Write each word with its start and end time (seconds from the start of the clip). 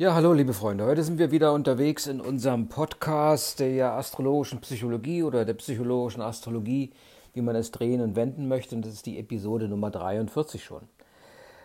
Ja, 0.00 0.14
hallo 0.14 0.32
liebe 0.32 0.52
Freunde. 0.52 0.84
Heute 0.84 1.02
sind 1.02 1.18
wir 1.18 1.32
wieder 1.32 1.52
unterwegs 1.52 2.06
in 2.06 2.20
unserem 2.20 2.68
Podcast 2.68 3.58
der 3.58 3.94
astrologischen 3.94 4.60
Psychologie 4.60 5.24
oder 5.24 5.44
der 5.44 5.54
psychologischen 5.54 6.22
Astrologie, 6.22 6.92
wie 7.34 7.40
man 7.40 7.56
es 7.56 7.72
drehen 7.72 8.00
und 8.00 8.14
wenden 8.14 8.46
möchte. 8.46 8.76
Und 8.76 8.86
das 8.86 8.92
ist 8.92 9.06
die 9.06 9.18
Episode 9.18 9.66
Nummer 9.66 9.90
43 9.90 10.62
schon. 10.62 10.82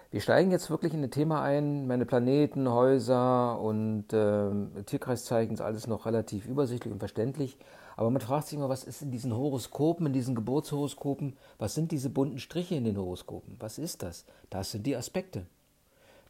Wir 0.09 0.19
steigen 0.19 0.49
jetzt 0.49 0.71
wirklich 0.71 0.95
in 0.95 1.03
ein 1.03 1.11
Thema 1.11 1.43
ein. 1.43 1.85
Meine 1.85 2.07
Planeten, 2.07 2.67
Häuser 2.67 3.61
und 3.61 4.11
äh, 4.13 4.81
Tierkreiszeichen 4.83 5.53
ist 5.53 5.61
alles 5.61 5.85
noch 5.85 6.07
relativ 6.07 6.47
übersichtlich 6.47 6.91
und 6.91 6.97
verständlich. 6.97 7.59
Aber 7.95 8.09
man 8.09 8.19
fragt 8.19 8.47
sich 8.47 8.57
immer, 8.57 8.67
was 8.67 8.83
ist 8.83 9.03
in 9.03 9.11
diesen 9.11 9.37
Horoskopen, 9.37 10.07
in 10.07 10.13
diesen 10.13 10.33
Geburtshoroskopen, 10.33 11.37
was 11.59 11.75
sind 11.75 11.91
diese 11.91 12.09
bunten 12.09 12.39
Striche 12.39 12.73
in 12.73 12.85
den 12.85 12.97
Horoskopen? 12.97 13.57
Was 13.59 13.77
ist 13.77 14.01
das? 14.01 14.25
Das 14.49 14.71
sind 14.71 14.87
die 14.87 14.95
Aspekte. 14.95 15.45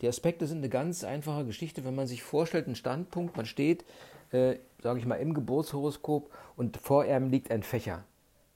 Die 0.04 0.10
Aspekte 0.10 0.48
sind 0.48 0.58
eine 0.58 0.68
ganz 0.68 1.06
einfache 1.06 1.46
Geschichte, 1.46 1.86
wenn 1.86 1.96
man 1.96 2.08
sich 2.08 2.24
vorstellt, 2.24 2.68
ein 2.68 2.76
Standpunkt, 2.76 3.38
man 3.38 3.46
steht, 3.46 3.86
äh, 4.34 4.58
sage 4.82 5.00
ich 5.00 5.06
mal, 5.06 5.16
im 5.16 5.34
Geburtshoroskop 5.34 6.30
und 6.58 6.76
vor 6.76 7.06
ihm 7.06 7.30
liegt 7.30 7.50
ein 7.52 7.64
Fächer. 7.64 8.04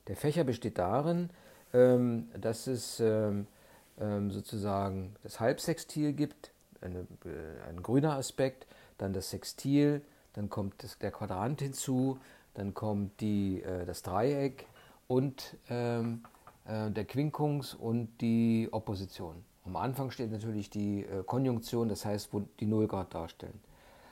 Der 0.07 0.17
Fächer 0.17 0.43
besteht 0.43 0.77
darin, 0.77 1.29
ähm, 1.73 2.27
dass 2.37 2.67
es 2.67 2.99
ähm, 2.99 3.47
ähm, 3.97 4.29
sozusagen 4.29 5.15
das 5.23 5.39
Halbsextil 5.39 6.11
gibt, 6.11 6.51
eine, 6.81 7.07
äh, 7.23 7.69
ein 7.69 7.81
grüner 7.81 8.17
Aspekt, 8.17 8.67
dann 8.97 9.13
das 9.13 9.29
Sextil, 9.29 10.01
dann 10.33 10.49
kommt 10.49 10.83
das, 10.83 10.97
der 10.97 11.11
Quadrant 11.11 11.61
hinzu, 11.61 12.19
dann 12.55 12.73
kommt 12.73 13.21
die, 13.21 13.61
äh, 13.61 13.85
das 13.85 14.03
Dreieck 14.03 14.65
und 15.07 15.55
ähm, 15.69 16.25
äh, 16.65 16.91
der 16.91 17.05
Quinkungs 17.05 17.73
und 17.73 18.09
die 18.19 18.67
Opposition. 18.69 19.45
Am 19.67 19.75
Anfang 19.75 20.11
steht 20.11 20.31
natürlich 20.31 20.69
die 20.69 21.03
äh, 21.03 21.23
Konjunktion, 21.25 21.89
das 21.89 22.05
heißt, 22.05 22.31
wo 22.31 22.41
die 22.59 22.65
Nullgrad 22.65 23.13
darstellen. 23.13 23.59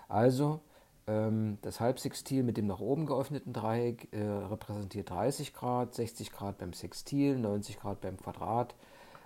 Also 0.09 0.59
ähm, 1.07 1.57
das 1.61 1.79
Halbsextil 1.79 2.43
mit 2.43 2.57
dem 2.57 2.67
nach 2.67 2.81
oben 2.81 3.05
geöffneten 3.05 3.53
Dreieck 3.53 4.09
äh, 4.11 4.21
repräsentiert 4.21 5.09
30 5.09 5.53
Grad, 5.53 5.95
60 5.95 6.33
Grad 6.33 6.57
beim 6.57 6.73
Sextil, 6.73 7.37
90 7.37 7.79
Grad 7.79 8.01
beim 8.01 8.17
Quadrat, 8.17 8.75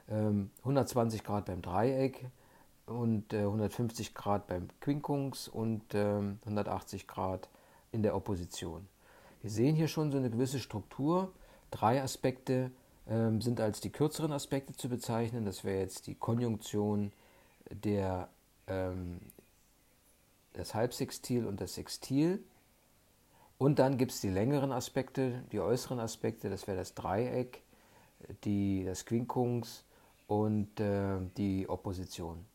ähm, 0.07 0.51
120 0.59 1.23
Grad 1.23 1.45
beim 1.45 1.63
Dreieck 1.63 2.27
und 2.85 3.33
äh, 3.33 3.39
150 3.39 4.13
Grad 4.13 4.45
beim 4.45 4.67
Quinkungs 4.81 5.47
und 5.47 5.95
180 5.95 7.01
ähm, 7.01 7.07
Grad 7.07 7.49
in 7.91 8.03
der 8.03 8.15
Opposition. 8.15 8.87
Wir 9.41 9.49
sehen 9.49 9.75
hier 9.75 9.87
schon 9.87 10.11
so 10.11 10.17
eine 10.17 10.29
gewisse 10.29 10.59
Struktur, 10.59 11.31
drei 11.71 12.03
Aspekte 12.03 12.69
ähm, 13.09 13.41
sind 13.41 13.59
als 13.59 13.81
die 13.81 13.91
kürzeren 13.91 14.31
Aspekte 14.31 14.73
zu 14.73 14.87
bezeichnen. 14.87 15.45
Das 15.45 15.63
wäre 15.63 15.79
jetzt 15.79 16.07
die 16.07 16.15
Konjunktion 16.15 17.11
der, 17.69 18.29
ähm, 18.67 19.19
das 20.53 20.73
Halbsextil 20.73 21.45
und 21.45 21.59
das 21.59 21.73
Sextil. 21.73 22.43
Und 23.57 23.79
dann 23.79 23.97
gibt 23.97 24.11
es 24.11 24.21
die 24.21 24.29
längeren 24.29 24.71
Aspekte, 24.71 25.43
die 25.51 25.59
äußeren 25.59 25.99
Aspekte, 25.99 26.49
das 26.49 26.67
wäre 26.67 26.77
das 26.77 26.93
Dreieck, 26.93 27.61
die, 28.45 28.85
das 28.85 29.05
Quinkungs 29.05 29.83
und 30.27 30.79
äh, 30.79 31.17
die 31.35 31.67
Opposition. 31.67 32.45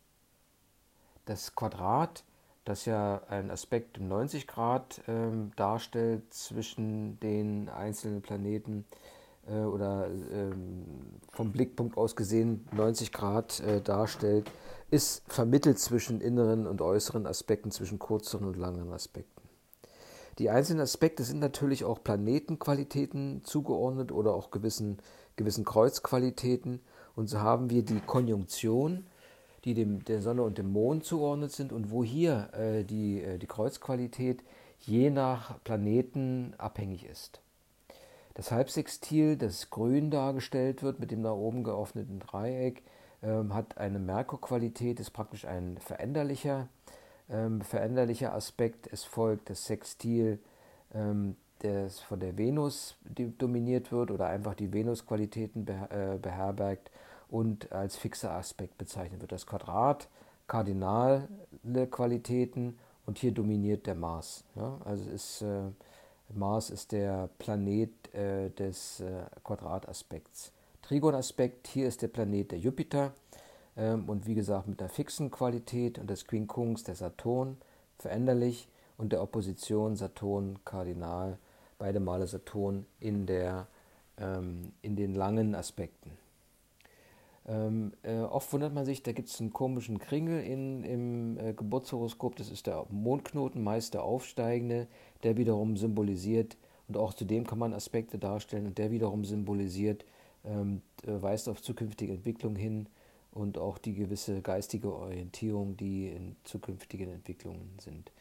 Das 1.25 1.55
Quadrat, 1.55 2.23
das 2.63 2.85
ja 2.85 3.21
einen 3.29 3.51
Aspekt 3.51 3.99
um 3.99 4.07
90 4.07 4.47
Grad 4.47 5.01
ähm, 5.07 5.51
darstellt 5.55 6.33
zwischen 6.33 7.19
den 7.19 7.69
einzelnen 7.69 8.21
Planeten, 8.23 8.85
äh, 9.47 9.59
oder 9.59 10.07
ähm, 10.31 10.85
vom 11.31 11.51
Blickpunkt 11.51 11.97
aus 11.97 12.15
gesehen 12.15 12.67
90 12.75 13.11
Grad 13.11 13.59
äh, 13.61 13.81
darstellt, 13.81 14.51
ist 14.91 15.23
vermittelt 15.27 15.79
zwischen 15.79 16.21
inneren 16.21 16.67
und 16.67 16.81
äußeren 16.81 17.27
Aspekten, 17.27 17.71
zwischen 17.71 17.99
kürzeren 17.99 18.47
und 18.47 18.57
langen 18.57 18.91
Aspekten. 18.93 19.41
Die 20.37 20.49
einzelnen 20.49 20.81
Aspekte 20.81 21.23
sind 21.23 21.39
natürlich 21.39 21.85
auch 21.85 22.03
Planetenqualitäten 22.03 23.41
zugeordnet 23.43 24.11
oder 24.11 24.33
auch 24.33 24.51
gewissen, 24.51 24.97
gewissen 25.37 25.63
Kreuzqualitäten. 25.63 26.81
Und 27.15 27.29
so 27.29 27.39
haben 27.39 27.69
wir 27.69 27.83
die 27.83 28.01
Konjunktion, 28.01 29.05
die 29.63 29.73
dem, 29.73 30.03
der 30.03 30.21
Sonne 30.21 30.43
und 30.43 30.57
dem 30.57 30.71
Mond 30.71 31.05
zugeordnet 31.05 31.51
sind 31.51 31.71
und 31.71 31.89
wo 31.89 32.03
hier 32.03 32.49
äh, 32.53 32.83
die, 32.83 33.21
äh, 33.21 33.37
die 33.37 33.47
Kreuzqualität 33.47 34.43
je 34.81 35.09
nach 35.09 35.63
Planeten 35.63 36.53
abhängig 36.57 37.05
ist. 37.05 37.41
Das 38.35 38.51
Halbsextil, 38.51 39.37
das 39.37 39.69
grün 39.69 40.11
dargestellt 40.11 40.83
wird 40.83 40.99
mit 40.99 41.09
dem 41.09 41.21
nach 41.21 41.31
oben 41.31 41.63
geöffneten 41.63 42.19
Dreieck, 42.19 42.83
ähm, 43.23 43.53
hat 43.53 43.77
eine 43.77 43.97
Merkurqualität, 43.97 44.99
ist 44.99 45.11
praktisch 45.11 45.45
ein 45.45 45.77
veränderlicher, 45.77 46.67
ähm, 47.29 47.61
veränderlicher 47.61 48.33
Aspekt. 48.33 48.89
Es 48.91 49.05
folgt 49.05 49.49
das 49.49 49.65
Sextil, 49.65 50.39
ähm, 50.93 51.37
das 51.59 52.01
von 52.01 52.19
der 52.19 52.37
Venus 52.37 52.97
dominiert 53.37 53.93
wird 53.93 54.11
oder 54.11 54.27
einfach 54.27 54.53
die 54.53 54.73
Venusqualitäten 54.73 55.63
beher 55.63 56.15
äh, 56.15 56.17
beherbergt 56.17 56.91
und 57.29 57.71
als 57.71 57.95
fixer 57.95 58.31
Aspekt 58.31 58.77
bezeichnet 58.77 59.21
wird. 59.21 59.31
Das 59.31 59.47
Quadrat, 59.47 60.09
kardinale 60.47 61.29
Qualitäten 61.89 62.77
und 63.05 63.17
hier 63.17 63.31
dominiert 63.31 63.87
der 63.87 63.95
Mars. 63.95 64.43
Ja? 64.55 64.77
Also 64.83 65.09
es 65.09 65.39
ist 65.39 65.41
äh, 65.43 65.69
Mars 66.33 66.69
ist 66.69 66.91
der 66.91 67.29
Planet 67.37 68.13
äh, 68.13 68.49
des 68.49 68.99
äh, 68.99 69.25
Quadrataspekts. 69.43 70.51
Trigonaspekt, 70.81 71.67
hier 71.67 71.87
ist 71.87 72.01
der 72.01 72.07
Planet 72.07 72.51
der 72.51 72.59
Jupiter 72.59 73.13
ähm, 73.77 74.09
und 74.09 74.27
wie 74.27 74.35
gesagt 74.35 74.67
mit 74.67 74.79
einer 74.79 74.89
fixen 74.89 75.31
Qualität 75.31 75.97
und 75.97 76.09
des 76.09 76.25
Quincunx 76.27 76.83
der 76.83 76.95
Saturn, 76.95 77.57
veränderlich 77.97 78.67
und 78.97 79.11
der 79.11 79.21
Opposition 79.21 79.95
Saturn 79.95 80.59
kardinal, 80.65 81.37
beide 81.77 81.99
Male 81.99 82.27
Saturn 82.27 82.85
in, 82.99 83.25
der, 83.25 83.67
ähm, 84.17 84.73
in 84.81 84.95
den 84.95 85.15
langen 85.15 85.55
Aspekten. 85.55 86.11
Ähm, 87.47 87.93
äh, 88.01 88.17
oft 88.19 88.51
wundert 88.53 88.73
man 88.73 88.85
sich, 88.85 89.03
da 89.03 89.11
gibt 89.11 89.29
es 89.29 89.39
einen 89.39 89.53
komischen 89.53 89.99
Kringel 89.99 90.41
in, 90.41 90.83
im 90.83 91.37
äh, 91.37 91.53
Geburtshoroskop, 91.53 92.35
das 92.35 92.49
ist 92.49 92.65
der 92.65 92.85
Mondknoten, 92.89 93.63
meist 93.63 93.93
der 93.93 94.03
aufsteigende, 94.03 94.87
der 95.23 95.37
wiederum 95.37 95.77
symbolisiert, 95.77 96.57
und 96.87 96.97
auch 96.97 97.13
zu 97.13 97.25
dem 97.25 97.45
kann 97.45 97.59
man 97.59 97.73
Aspekte 97.73 98.17
darstellen, 98.17 98.65
und 98.65 98.77
der 98.77 98.89
wiederum 98.91 99.25
symbolisiert, 99.25 100.05
ähm, 100.43 100.81
äh, 101.03 101.21
weist 101.21 101.47
auf 101.47 101.61
zukünftige 101.61 102.13
Entwicklung 102.13 102.55
hin 102.55 102.87
und 103.31 103.59
auch 103.59 103.77
die 103.77 103.93
gewisse 103.93 104.41
geistige 104.41 104.91
Orientierung, 104.93 105.77
die 105.77 106.07
in 106.07 106.35
zukünftigen 106.45 107.11
Entwicklungen 107.11 107.77
sind. 107.79 108.11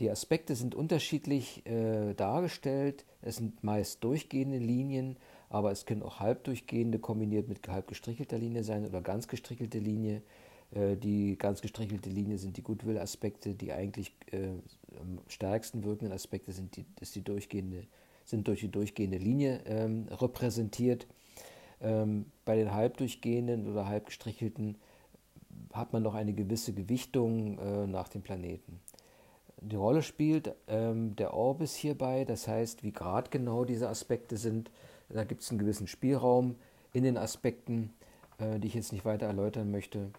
Die 0.00 0.10
Aspekte 0.10 0.56
sind 0.56 0.74
unterschiedlich 0.74 1.64
äh, 1.66 2.14
dargestellt, 2.14 3.04
es 3.22 3.36
sind 3.36 3.62
meist 3.62 4.02
durchgehende 4.02 4.58
Linien 4.58 5.16
aber 5.48 5.70
es 5.70 5.86
können 5.86 6.02
auch 6.02 6.20
halbdurchgehende 6.20 6.98
kombiniert 6.98 7.48
mit 7.48 7.66
halb 7.68 7.88
gestrichelter 7.88 8.38
Linie 8.38 8.64
sein 8.64 8.86
oder 8.86 9.00
ganz 9.00 9.28
gestrichelte 9.28 9.78
Linie. 9.78 10.22
Äh, 10.72 10.96
die 10.96 11.36
ganz 11.38 11.60
gestrichelte 11.60 12.10
Linie 12.10 12.38
sind 12.38 12.56
die 12.56 12.62
Goodwill-Aspekte, 12.62 13.54
die 13.54 13.72
eigentlich 13.72 14.14
äh, 14.32 14.48
am 15.00 15.18
stärksten 15.28 15.84
wirkenden 15.84 16.12
Aspekte 16.12 16.52
sind, 16.52 16.76
die, 16.76 16.84
ist 17.00 17.14
die 17.14 17.22
durchgehende, 17.22 17.86
sind 18.24 18.48
durch 18.48 18.60
die 18.60 18.70
durchgehende 18.70 19.18
Linie 19.18 19.60
ähm, 19.66 20.06
repräsentiert. 20.10 21.06
Ähm, 21.80 22.26
bei 22.44 22.56
den 22.56 22.72
halbdurchgehenden 22.72 23.70
oder 23.70 23.86
halb 23.86 24.06
gestrichelten 24.06 24.76
hat 25.72 25.92
man 25.92 26.02
noch 26.02 26.14
eine 26.14 26.32
gewisse 26.32 26.72
Gewichtung 26.72 27.58
äh, 27.58 27.86
nach 27.86 28.08
dem 28.08 28.22
Planeten. 28.22 28.80
Die 29.60 29.76
Rolle 29.76 30.02
spielt 30.02 30.54
ähm, 30.68 31.16
der 31.16 31.34
Orbis 31.34 31.74
hierbei, 31.74 32.24
das 32.24 32.46
heißt, 32.46 32.82
wie 32.82 32.92
gradgenau 32.92 33.64
diese 33.64 33.88
Aspekte 33.88 34.36
sind, 34.36 34.70
da 35.08 35.24
gibt 35.24 35.42
es 35.42 35.50
einen 35.50 35.58
gewissen 35.58 35.86
Spielraum 35.86 36.56
in 36.92 37.04
den 37.04 37.16
Aspekten, 37.16 37.92
äh, 38.38 38.58
die 38.58 38.68
ich 38.68 38.74
jetzt 38.74 38.92
nicht 38.92 39.04
weiter 39.04 39.26
erläutern 39.26 39.70
möchte, 39.70 40.10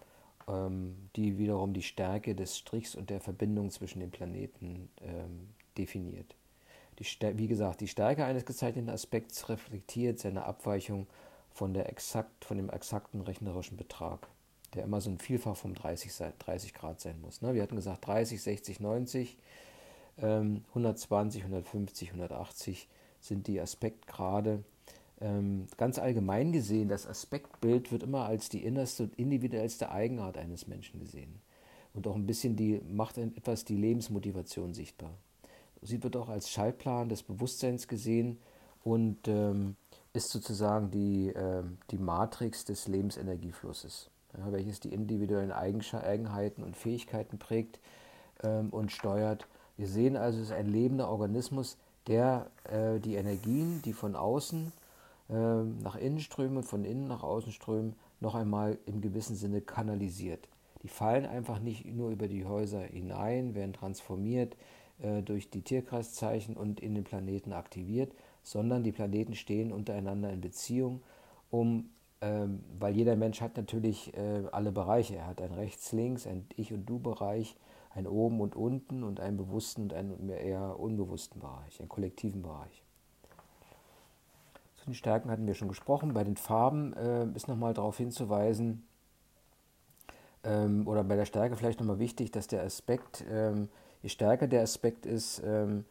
ähm, 0.48 1.08
die 1.16 1.38
wiederum 1.38 1.72
die 1.72 1.82
Stärke 1.82 2.34
des 2.34 2.56
Strichs 2.56 2.94
und 2.94 3.10
der 3.10 3.20
Verbindung 3.20 3.70
zwischen 3.70 4.00
den 4.00 4.10
Planeten 4.10 4.88
ähm, 5.02 5.48
definiert. 5.76 6.36
Die, 6.98 7.04
wie 7.38 7.48
gesagt, 7.48 7.80
die 7.80 7.88
Stärke 7.88 8.24
eines 8.24 8.46
gezeichneten 8.46 8.90
Aspekts 8.90 9.48
reflektiert 9.48 10.18
seine 10.18 10.44
Abweichung 10.44 11.06
von, 11.50 11.74
der 11.74 11.88
exakt, 11.88 12.44
von 12.44 12.56
dem 12.56 12.70
exakten 12.70 13.20
rechnerischen 13.20 13.76
Betrag, 13.76 14.28
der 14.74 14.84
immer 14.84 15.00
so 15.00 15.10
ein 15.10 15.18
Vielfach 15.18 15.56
vom 15.56 15.74
30, 15.74 16.12
30 16.38 16.74
Grad 16.74 17.00
sein 17.00 17.20
muss. 17.20 17.42
Ne? 17.42 17.54
Wir 17.54 17.62
hatten 17.62 17.76
gesagt 17.76 18.06
30, 18.06 18.40
60, 18.40 18.80
90, 18.80 19.36
ähm, 20.18 20.64
120, 20.68 21.42
150, 21.42 22.08
180 22.10 22.88
sind 23.20 23.46
die 23.46 23.60
Aspektgrade 23.60 24.62
ganz 25.18 25.98
allgemein 25.98 26.52
gesehen, 26.52 26.88
das 26.88 27.06
Aspektbild 27.06 27.90
wird 27.90 28.02
immer 28.02 28.26
als 28.26 28.50
die 28.50 28.62
innerste 28.62 29.04
und 29.04 29.14
individuellste 29.18 29.90
Eigenart 29.90 30.36
eines 30.36 30.66
Menschen 30.66 31.00
gesehen. 31.00 31.40
Und 31.94 32.06
auch 32.06 32.14
ein 32.14 32.26
bisschen 32.26 32.56
die, 32.56 32.82
macht 32.90 33.16
etwas 33.16 33.64
die 33.64 33.76
Lebensmotivation 33.76 34.74
sichtbar. 34.74 35.14
Sie 35.80 36.02
wird 36.02 36.16
auch 36.16 36.28
als 36.28 36.50
Schaltplan 36.50 37.08
des 37.08 37.22
Bewusstseins 37.22 37.88
gesehen 37.88 38.38
und 38.84 39.26
ähm, 39.28 39.76
ist 40.12 40.30
sozusagen 40.30 40.90
die, 40.90 41.28
äh, 41.28 41.62
die 41.90 41.98
Matrix 41.98 42.66
des 42.66 42.86
Lebensenergieflusses, 42.86 44.10
ja, 44.36 44.52
welches 44.52 44.80
die 44.80 44.92
individuellen 44.92 45.52
Eigenheiten 45.52 46.62
und 46.62 46.76
Fähigkeiten 46.76 47.38
prägt, 47.38 47.78
ähm, 48.42 48.70
und 48.70 48.92
steuert. 48.92 49.46
Wir 49.76 49.88
sehen 49.88 50.16
also, 50.16 50.38
es 50.38 50.46
ist 50.46 50.52
ein 50.52 50.68
lebender 50.68 51.08
Organismus, 51.08 51.76
der 52.06 52.50
äh, 52.64 52.98
die 53.00 53.16
Energien, 53.16 53.82
die 53.82 53.92
von 53.92 54.16
außen 54.16 54.72
nach 55.28 55.96
innen 55.96 56.20
strömen 56.20 56.58
und 56.58 56.62
von 56.62 56.84
innen 56.84 57.08
nach 57.08 57.22
außen 57.22 57.52
strömen, 57.52 57.96
noch 58.20 58.34
einmal 58.34 58.78
im 58.86 59.00
gewissen 59.00 59.36
Sinne 59.36 59.60
kanalisiert. 59.60 60.48
Die 60.82 60.88
fallen 60.88 61.26
einfach 61.26 61.58
nicht 61.58 61.84
nur 61.84 62.10
über 62.10 62.28
die 62.28 62.44
Häuser 62.44 62.80
hinein, 62.80 63.54
werden 63.54 63.72
transformiert 63.72 64.56
äh, 65.00 65.22
durch 65.22 65.50
die 65.50 65.62
Tierkreiszeichen 65.62 66.56
und 66.56 66.80
in 66.80 66.94
den 66.94 67.04
Planeten 67.04 67.52
aktiviert, 67.52 68.12
sondern 68.42 68.84
die 68.84 68.92
Planeten 68.92 69.34
stehen 69.34 69.72
untereinander 69.72 70.32
in 70.32 70.40
Beziehung, 70.40 71.02
um, 71.50 71.90
ähm, 72.20 72.62
weil 72.78 72.94
jeder 72.94 73.16
Mensch 73.16 73.40
hat 73.40 73.56
natürlich 73.56 74.16
äh, 74.16 74.44
alle 74.52 74.70
Bereiche. 74.70 75.16
Er 75.16 75.26
hat 75.26 75.42
ein 75.42 75.52
Rechts-Links, 75.52 76.26
ein 76.26 76.46
Ich- 76.56 76.72
und 76.72 76.86
Du-Bereich, 76.86 77.56
ein 77.90 78.06
Oben 78.06 78.40
und 78.40 78.54
Unten 78.54 79.02
und 79.02 79.20
einen 79.20 79.36
bewussten 79.36 79.82
und 79.82 79.92
einen 79.92 80.28
eher 80.28 80.78
unbewussten 80.78 81.40
Bereich, 81.40 81.80
einen 81.80 81.88
kollektiven 81.88 82.42
Bereich. 82.42 82.85
Den 84.86 84.94
Stärken 84.94 85.30
hatten 85.30 85.46
wir 85.46 85.54
schon 85.54 85.68
gesprochen. 85.68 86.14
Bei 86.14 86.24
den 86.24 86.36
Farben 86.36 86.92
äh, 86.94 87.26
ist 87.34 87.48
nochmal 87.48 87.74
darauf 87.74 87.96
hinzuweisen, 87.96 88.86
ähm, 90.46 90.86
oder 90.86 91.04
bei 91.04 91.16
der 91.16 91.24
Stärke 91.24 91.56
vielleicht 91.56 91.80
nochmal 91.80 91.98
wichtig, 91.98 92.30
dass 92.30 92.46
der 92.46 92.62
Aspekt, 92.62 93.24
ähm, 93.30 93.68
je 94.02 94.08
stärker 94.08 94.46
der 94.46 94.62
Aspekt 94.62 95.04
ist, 95.04 95.42
ähm, 95.44 95.84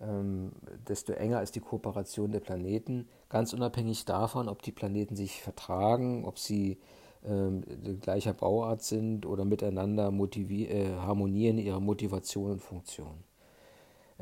ähm, 0.00 0.52
desto 0.86 1.12
enger 1.12 1.42
ist 1.42 1.54
die 1.54 1.60
Kooperation 1.60 2.32
der 2.32 2.40
Planeten, 2.40 3.08
ganz 3.28 3.52
unabhängig 3.54 4.04
davon, 4.04 4.48
ob 4.48 4.62
die 4.62 4.72
Planeten 4.72 5.16
sich 5.16 5.42
vertragen, 5.42 6.24
ob 6.24 6.38
sie 6.38 6.78
ähm, 7.24 7.62
gleicher 8.00 8.34
Bauart 8.34 8.82
sind 8.82 9.26
oder 9.26 9.44
miteinander 9.44 10.08
äh, 10.08 10.94
harmonieren 10.96 11.58
ihre 11.58 11.80
Motivation 11.80 12.52
und 12.52 12.60
Funktion. 12.60 13.31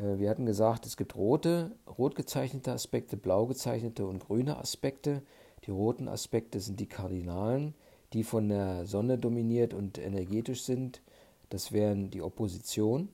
Äh, 0.01 0.19
wir 0.19 0.31
hatten 0.31 0.47
gesagt, 0.47 0.87
es 0.87 0.97
gibt 0.97 1.15
rote, 1.17 1.73
rot 1.99 2.15
gezeichnete 2.15 2.73
Aspekte, 2.73 3.17
blau 3.17 3.47
gezeichnete 3.47 4.07
und 4.07 4.21
grüne 4.21 4.57
Aspekte. 4.57 5.23
Die 5.67 5.71
roten 5.71 6.09
Aspekte 6.09 6.61
sind 6.61 6.81
die 6.81 6.89
Kardinalen, 6.89 7.75
die 8.13 8.25
von 8.25 8.49
der 8.49 8.87
Sonne 8.87 9.19
dominiert 9.19 9.75
und 9.75 9.99
energetisch 9.99 10.63
sind. 10.63 11.03
Das 11.51 11.73
wären 11.73 12.11
die 12.11 12.23
Opposition 12.23 13.09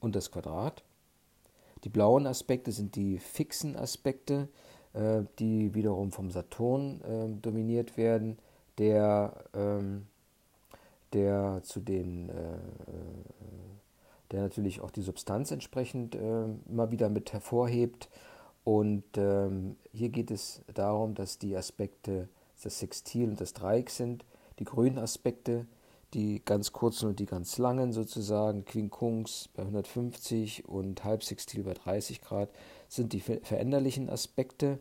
und 0.00 0.16
das 0.16 0.30
Quadrat. 0.30 0.82
Die 1.84 1.88
blauen 1.88 2.26
Aspekte 2.26 2.72
sind 2.72 2.96
die 2.96 3.18
fixen 3.18 3.76
Aspekte, 3.76 4.48
äh, 4.94 5.22
die 5.38 5.74
wiederum 5.74 6.10
vom 6.10 6.30
Saturn 6.30 7.00
äh, 7.02 7.40
dominiert 7.42 7.96
werden, 7.96 8.38
der, 8.78 9.44
ähm, 9.54 10.06
der 11.12 11.60
zu 11.62 11.80
den, 11.80 12.28
äh, 12.30 12.58
der 14.32 14.42
natürlich 14.42 14.80
auch 14.80 14.90
die 14.90 15.02
Substanz 15.02 15.50
entsprechend 15.50 16.14
immer 16.14 16.90
wieder 16.90 17.08
mit 17.08 17.32
hervorhebt. 17.32 18.08
Und 18.64 19.04
ähm, 19.16 19.76
hier 19.92 20.08
geht 20.08 20.30
es 20.30 20.62
darum, 20.74 21.14
dass 21.14 21.38
die 21.38 21.56
Aspekte 21.56 22.28
das 22.62 22.78
Sextil 22.80 23.28
und 23.28 23.40
das 23.40 23.52
Dreieck 23.52 23.90
sind. 23.90 24.24
Die 24.58 24.64
grünen 24.64 24.98
Aspekte 24.98 25.66
die 26.14 26.42
ganz 26.44 26.72
kurzen 26.72 27.10
und 27.10 27.18
die 27.18 27.26
ganz 27.26 27.58
langen 27.58 27.92
sozusagen, 27.92 28.64
Quincunx 28.64 29.48
bei 29.54 29.62
150 29.62 30.66
und 30.66 31.04
Halbsextil 31.04 31.64
bei 31.64 31.74
30 31.74 32.20
Grad, 32.22 32.48
sind 32.88 33.12
die 33.12 33.20
veränderlichen 33.20 34.08
Aspekte, 34.08 34.78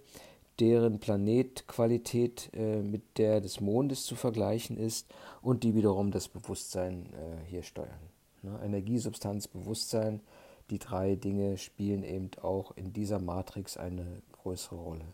deren 0.59 0.99
Planetqualität 0.99 2.51
äh, 2.53 2.81
mit 2.81 3.17
der 3.17 3.41
des 3.41 3.59
Mondes 3.59 4.05
zu 4.05 4.15
vergleichen 4.15 4.77
ist 4.77 5.07
und 5.41 5.63
die 5.63 5.75
wiederum 5.75 6.11
das 6.11 6.29
Bewusstsein 6.29 7.07
äh, 7.07 7.45
hier 7.49 7.63
steuern. 7.63 8.14
Ne? 8.45 8.59
Energie, 8.63 8.99
Substanz, 8.99 9.47
Bewusstsein, 9.47 10.21
die 10.69 10.79
drei 10.79 11.15
Dinge 11.15 11.57
spielen 11.57 12.03
eben 12.03 12.31
auch 12.41 12.75
in 12.75 12.93
dieser 12.93 13.19
Matrix 13.19 13.77
eine 13.77 14.05
größere 14.31 14.75
Rolle. 14.75 15.05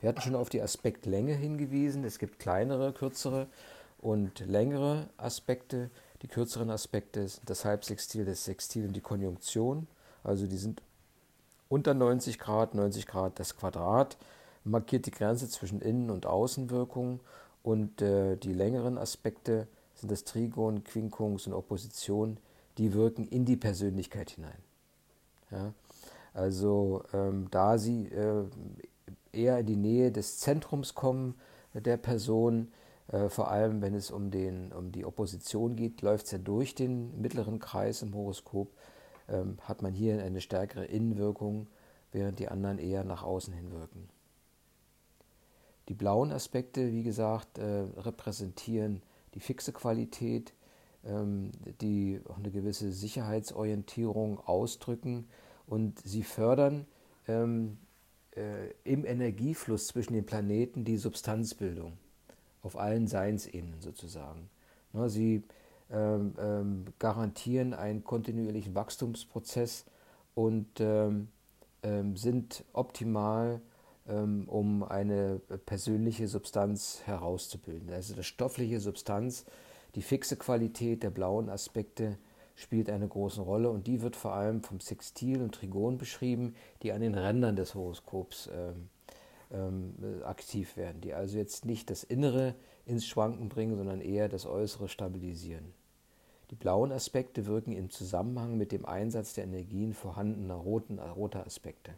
Wir 0.00 0.08
hatten 0.08 0.20
schon 0.20 0.34
auf 0.34 0.48
die 0.48 0.62
Aspektlänge 0.62 1.34
hingewiesen. 1.34 2.04
Es 2.04 2.18
gibt 2.18 2.38
kleinere, 2.38 2.92
kürzere 2.92 3.48
und 3.98 4.40
längere 4.40 5.08
Aspekte. 5.16 5.90
Die 6.22 6.28
kürzeren 6.28 6.70
Aspekte 6.70 7.26
sind 7.28 7.48
das 7.48 7.64
Halbsextil, 7.64 8.24
das 8.24 8.44
Sextil 8.44 8.86
und 8.86 8.94
die 8.94 9.00
Konjunktion. 9.00 9.86
Also 10.22 10.46
die 10.46 10.58
sind 10.58 10.82
unter 11.68 11.94
90 11.94 12.38
Grad, 12.38 12.74
90 12.74 13.06
Grad 13.06 13.38
das 13.40 13.56
Quadrat, 13.56 14.16
markiert 14.64 15.06
die 15.06 15.10
Grenze 15.10 15.48
zwischen 15.48 15.80
Innen- 15.80 16.10
und 16.10 16.26
Außenwirkung. 16.26 17.20
Und 17.62 18.00
äh, 18.02 18.36
die 18.36 18.52
längeren 18.52 18.98
Aspekte 18.98 19.66
sind 19.94 20.10
das 20.10 20.24
Trigon, 20.24 20.84
Quincunx 20.84 21.46
und 21.46 21.54
Opposition, 21.54 22.38
die 22.78 22.92
wirken 22.92 23.26
in 23.26 23.44
die 23.44 23.56
Persönlichkeit 23.56 24.30
hinein. 24.30 24.58
Ja? 25.50 25.72
Also 26.34 27.02
ähm, 27.12 27.48
da 27.50 27.78
sie 27.78 28.06
äh, 28.06 28.44
eher 29.32 29.58
in 29.60 29.66
die 29.66 29.76
Nähe 29.76 30.12
des 30.12 30.38
Zentrums 30.38 30.94
kommen 30.94 31.34
der 31.72 31.96
Person, 31.96 32.68
äh, 33.08 33.28
vor 33.28 33.50
allem, 33.50 33.82
wenn 33.82 33.94
es 33.94 34.10
um, 34.10 34.30
den, 34.30 34.72
um 34.72 34.92
die 34.92 35.04
Opposition 35.04 35.76
geht, 35.76 36.02
läuft 36.02 36.26
es 36.26 36.32
ja 36.32 36.38
durch 36.38 36.74
den 36.74 37.20
mittleren 37.20 37.58
Kreis 37.58 38.02
im 38.02 38.14
Horoskop, 38.14 38.68
ähm, 39.28 39.58
hat 39.62 39.82
man 39.82 39.92
hier 39.92 40.22
eine 40.22 40.40
stärkere 40.40 40.84
Innenwirkung, 40.84 41.68
während 42.12 42.38
die 42.38 42.48
anderen 42.48 42.78
eher 42.78 43.04
nach 43.04 43.22
außen 43.22 43.52
hin 43.52 43.72
wirken. 43.72 44.08
Die 45.88 45.94
blauen 45.94 46.32
Aspekte, 46.32 46.92
wie 46.92 47.02
gesagt, 47.02 47.58
äh, 47.58 47.84
repräsentieren 47.96 49.02
die 49.34 49.40
fixe 49.40 49.72
Qualität, 49.72 50.52
die 51.80 52.20
auch 52.28 52.38
eine 52.38 52.50
gewisse 52.50 52.92
Sicherheitsorientierung 52.92 54.40
ausdrücken 54.40 55.28
und 55.66 55.98
sie 56.00 56.22
fördern 56.22 56.86
ähm, 57.28 57.78
äh, 58.36 58.70
im 58.84 59.04
Energiefluss 59.04 59.88
zwischen 59.88 60.14
den 60.14 60.26
Planeten 60.26 60.84
die 60.84 60.96
Substanzbildung 60.96 61.94
auf 62.62 62.76
allen 62.76 63.06
Seinsebenen 63.06 63.80
sozusagen. 63.80 64.50
Ne, 64.92 65.08
sie 65.08 65.42
ähm, 65.90 66.34
ähm, 66.38 66.84
garantieren 66.98 67.72
einen 67.72 68.02
kontinuierlichen 68.02 68.74
Wachstumsprozess 68.74 69.84
und 70.34 70.80
ähm, 70.80 71.28
ähm 71.82 72.16
sind 72.16 72.64
optimal, 72.72 73.60
ähm, 74.08 74.48
um 74.48 74.82
eine 74.82 75.40
persönliche 75.64 76.26
Substanz 76.28 77.02
herauszubilden. 77.04 77.90
Also 77.92 78.14
die 78.14 78.24
stoffliche 78.24 78.80
Substanz, 78.80 79.44
die 79.96 80.02
fixe 80.02 80.36
Qualität 80.36 81.02
der 81.02 81.10
blauen 81.10 81.48
Aspekte 81.48 82.18
spielt 82.54 82.88
eine 82.90 83.08
große 83.08 83.40
Rolle 83.40 83.70
und 83.70 83.86
die 83.86 84.02
wird 84.02 84.14
vor 84.14 84.32
allem 84.32 84.62
vom 84.62 84.78
Sextil 84.78 85.42
und 85.42 85.54
Trigon 85.54 85.98
beschrieben, 85.98 86.54
die 86.82 86.92
an 86.92 87.00
den 87.00 87.14
Rändern 87.14 87.56
des 87.56 87.74
Horoskops 87.74 88.48
ähm, 88.52 88.88
ähm, 89.50 89.94
aktiv 90.24 90.76
werden, 90.76 91.00
die 91.00 91.14
also 91.14 91.38
jetzt 91.38 91.64
nicht 91.64 91.90
das 91.90 92.04
Innere 92.04 92.54
ins 92.84 93.06
Schwanken 93.06 93.48
bringen, 93.48 93.76
sondern 93.76 94.00
eher 94.00 94.28
das 94.28 94.46
Äußere 94.46 94.88
stabilisieren. 94.88 95.72
Die 96.50 96.54
blauen 96.54 96.92
Aspekte 96.92 97.46
wirken 97.46 97.72
im 97.72 97.90
Zusammenhang 97.90 98.56
mit 98.56 98.72
dem 98.72 98.86
Einsatz 98.86 99.34
der 99.34 99.44
Energien 99.44 99.94
vorhandener 99.94 100.54
roten, 100.54 100.98
roter 100.98 101.44
Aspekte. 101.44 101.92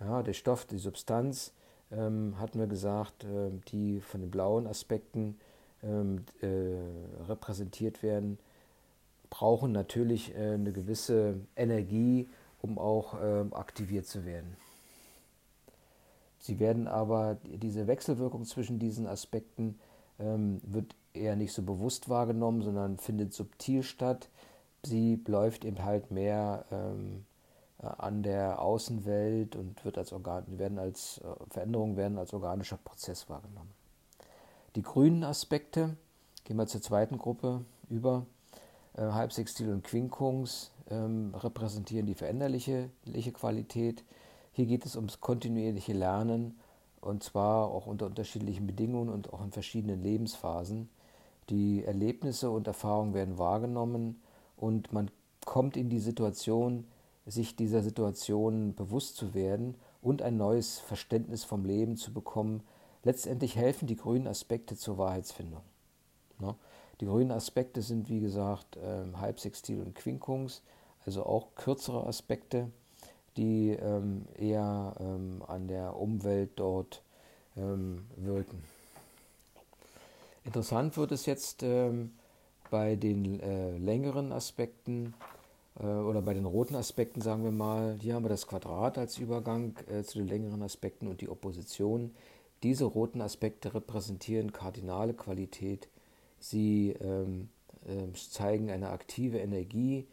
Ja, 0.00 0.22
der 0.22 0.32
Stoff, 0.32 0.64
die 0.64 0.78
Substanz, 0.78 1.52
ähm, 1.92 2.38
hatten 2.38 2.58
wir 2.58 2.66
gesagt, 2.66 3.24
äh, 3.24 3.50
die 3.68 4.00
von 4.00 4.20
den 4.20 4.30
blauen 4.30 4.66
Aspekten 4.66 5.38
ähm, 5.82 6.24
äh, 6.40 7.26
repräsentiert 7.28 8.02
werden, 8.02 8.38
brauchen 9.30 9.72
natürlich 9.72 10.34
äh, 10.34 10.54
eine 10.54 10.72
gewisse 10.72 11.40
Energie, 11.56 12.28
um 12.62 12.78
auch 12.78 13.14
äh, 13.20 13.44
aktiviert 13.52 14.06
zu 14.06 14.24
werden. 14.24 14.56
Sie 16.38 16.60
werden 16.60 16.86
aber, 16.86 17.38
diese 17.44 17.86
Wechselwirkung 17.86 18.44
zwischen 18.44 18.78
diesen 18.78 19.06
Aspekten 19.06 19.78
ähm, 20.18 20.60
wird 20.62 20.94
eher 21.12 21.36
nicht 21.36 21.52
so 21.52 21.62
bewusst 21.62 22.08
wahrgenommen, 22.08 22.62
sondern 22.62 22.98
findet 22.98 23.32
subtil 23.32 23.82
statt. 23.82 24.28
Sie 24.84 25.22
läuft 25.26 25.64
eben 25.64 25.84
halt 25.84 26.10
mehr 26.10 26.64
ähm, 26.70 27.26
äh, 27.82 27.86
an 27.86 28.22
der 28.22 28.60
Außenwelt 28.62 29.56
und 29.56 29.84
wird 29.84 29.98
als 29.98 30.12
Organ, 30.12 30.58
werden 30.58 30.78
als 30.78 31.18
äh, 31.18 31.24
Veränderungen 31.50 31.96
werden 31.96 32.18
als 32.18 32.32
organischer 32.32 32.78
Prozess 32.78 33.28
wahrgenommen. 33.28 33.75
Die 34.76 34.82
grünen 34.82 35.24
Aspekte, 35.24 35.96
gehen 36.44 36.56
wir 36.56 36.66
zur 36.66 36.82
zweiten 36.82 37.18
Gruppe 37.18 37.64
über, 37.90 38.26
äh, 38.94 39.02
Halbsextil 39.02 39.72
und 39.72 39.82
Quincunx 39.82 40.70
ähm, 40.88 41.34
repräsentieren 41.34 42.06
die 42.06 42.14
veränderliche 42.14 42.90
Qualität 43.32 44.04
hier 44.56 44.64
geht 44.64 44.86
es 44.86 44.96
ums 44.96 45.20
kontinuierliche 45.20 45.92
Lernen 45.92 46.58
und 47.02 47.22
zwar 47.22 47.68
auch 47.68 47.86
unter 47.86 48.06
unterschiedlichen 48.06 48.66
Bedingungen 48.66 49.10
und 49.10 49.30
auch 49.30 49.44
in 49.44 49.52
verschiedenen 49.52 50.02
Lebensphasen. 50.02 50.88
Die 51.50 51.84
Erlebnisse 51.84 52.50
und 52.50 52.66
Erfahrungen 52.66 53.12
werden 53.12 53.36
wahrgenommen 53.36 54.22
und 54.56 54.94
man 54.94 55.10
kommt 55.44 55.76
in 55.76 55.90
die 55.90 55.98
Situation, 55.98 56.86
sich 57.26 57.54
dieser 57.54 57.82
Situation 57.82 58.74
bewusst 58.74 59.16
zu 59.16 59.34
werden 59.34 59.74
und 60.00 60.22
ein 60.22 60.38
neues 60.38 60.78
Verständnis 60.78 61.44
vom 61.44 61.66
Leben 61.66 61.98
zu 61.98 62.14
bekommen. 62.14 62.62
Letztendlich 63.06 63.54
helfen 63.54 63.86
die 63.86 63.94
grünen 63.94 64.26
Aspekte 64.26 64.76
zur 64.76 64.98
Wahrheitsfindung. 64.98 65.60
Ne? 66.40 66.56
Die 67.00 67.06
grünen 67.06 67.30
Aspekte 67.30 67.80
sind, 67.80 68.08
wie 68.08 68.18
gesagt, 68.18 68.76
ähm, 68.82 69.20
Halbsextil 69.20 69.80
und 69.80 69.94
Quinkунgs, 69.94 70.60
also 71.04 71.24
auch 71.24 71.54
kürzere 71.54 72.04
Aspekte, 72.04 72.68
die 73.36 73.70
ähm, 73.70 74.26
eher 74.36 74.96
ähm, 74.98 75.40
an 75.46 75.68
der 75.68 75.94
Umwelt 75.94 76.50
dort 76.56 77.02
wirken. 77.54 78.62
Interessant 80.44 80.98
wird 80.98 81.10
es 81.10 81.24
jetzt 81.24 81.64
bei 82.70 82.96
den 82.96 83.40
äh, 83.40 83.78
längeren 83.78 84.30
Aspekten 84.30 85.14
äh, 85.80 85.86
oder 85.86 86.22
bei 86.22 86.34
den 86.34 86.44
roten 86.44 86.74
Aspekten, 86.74 87.20
sagen 87.20 87.44
wir 87.44 87.50
mal. 87.50 87.96
Hier 87.98 88.14
haben 88.14 88.24
wir 88.24 88.28
das 88.28 88.46
Quadrat 88.46 88.98
als 88.98 89.18
Übergang 89.18 89.74
äh, 89.88 90.02
zu 90.02 90.18
den 90.18 90.28
längeren 90.28 90.62
Aspekten 90.62 91.08
und 91.08 91.20
die 91.20 91.28
Opposition. 91.28 92.14
Diese 92.62 92.84
roten 92.84 93.20
Aspekte 93.20 93.74
repräsentieren 93.74 94.52
kardinale 94.52 95.14
Qualität 95.14 95.88
Sie 96.38 96.94
ähm, 97.00 97.48
äh, 97.86 98.12
zeigen 98.14 98.70
eine 98.70 98.90
aktive 98.90 99.38
Energie, 99.38 100.06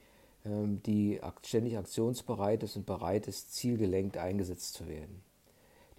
ähm, 0.45 0.81
die 0.83 1.19
ständig 1.43 1.77
aktionsbereit 1.77 2.63
ist 2.63 2.75
und 2.75 2.85
bereit 2.85 3.27
ist, 3.27 3.53
zielgelenkt 3.53 4.17
eingesetzt 4.17 4.73
zu 4.73 4.87
werden. 4.87 5.21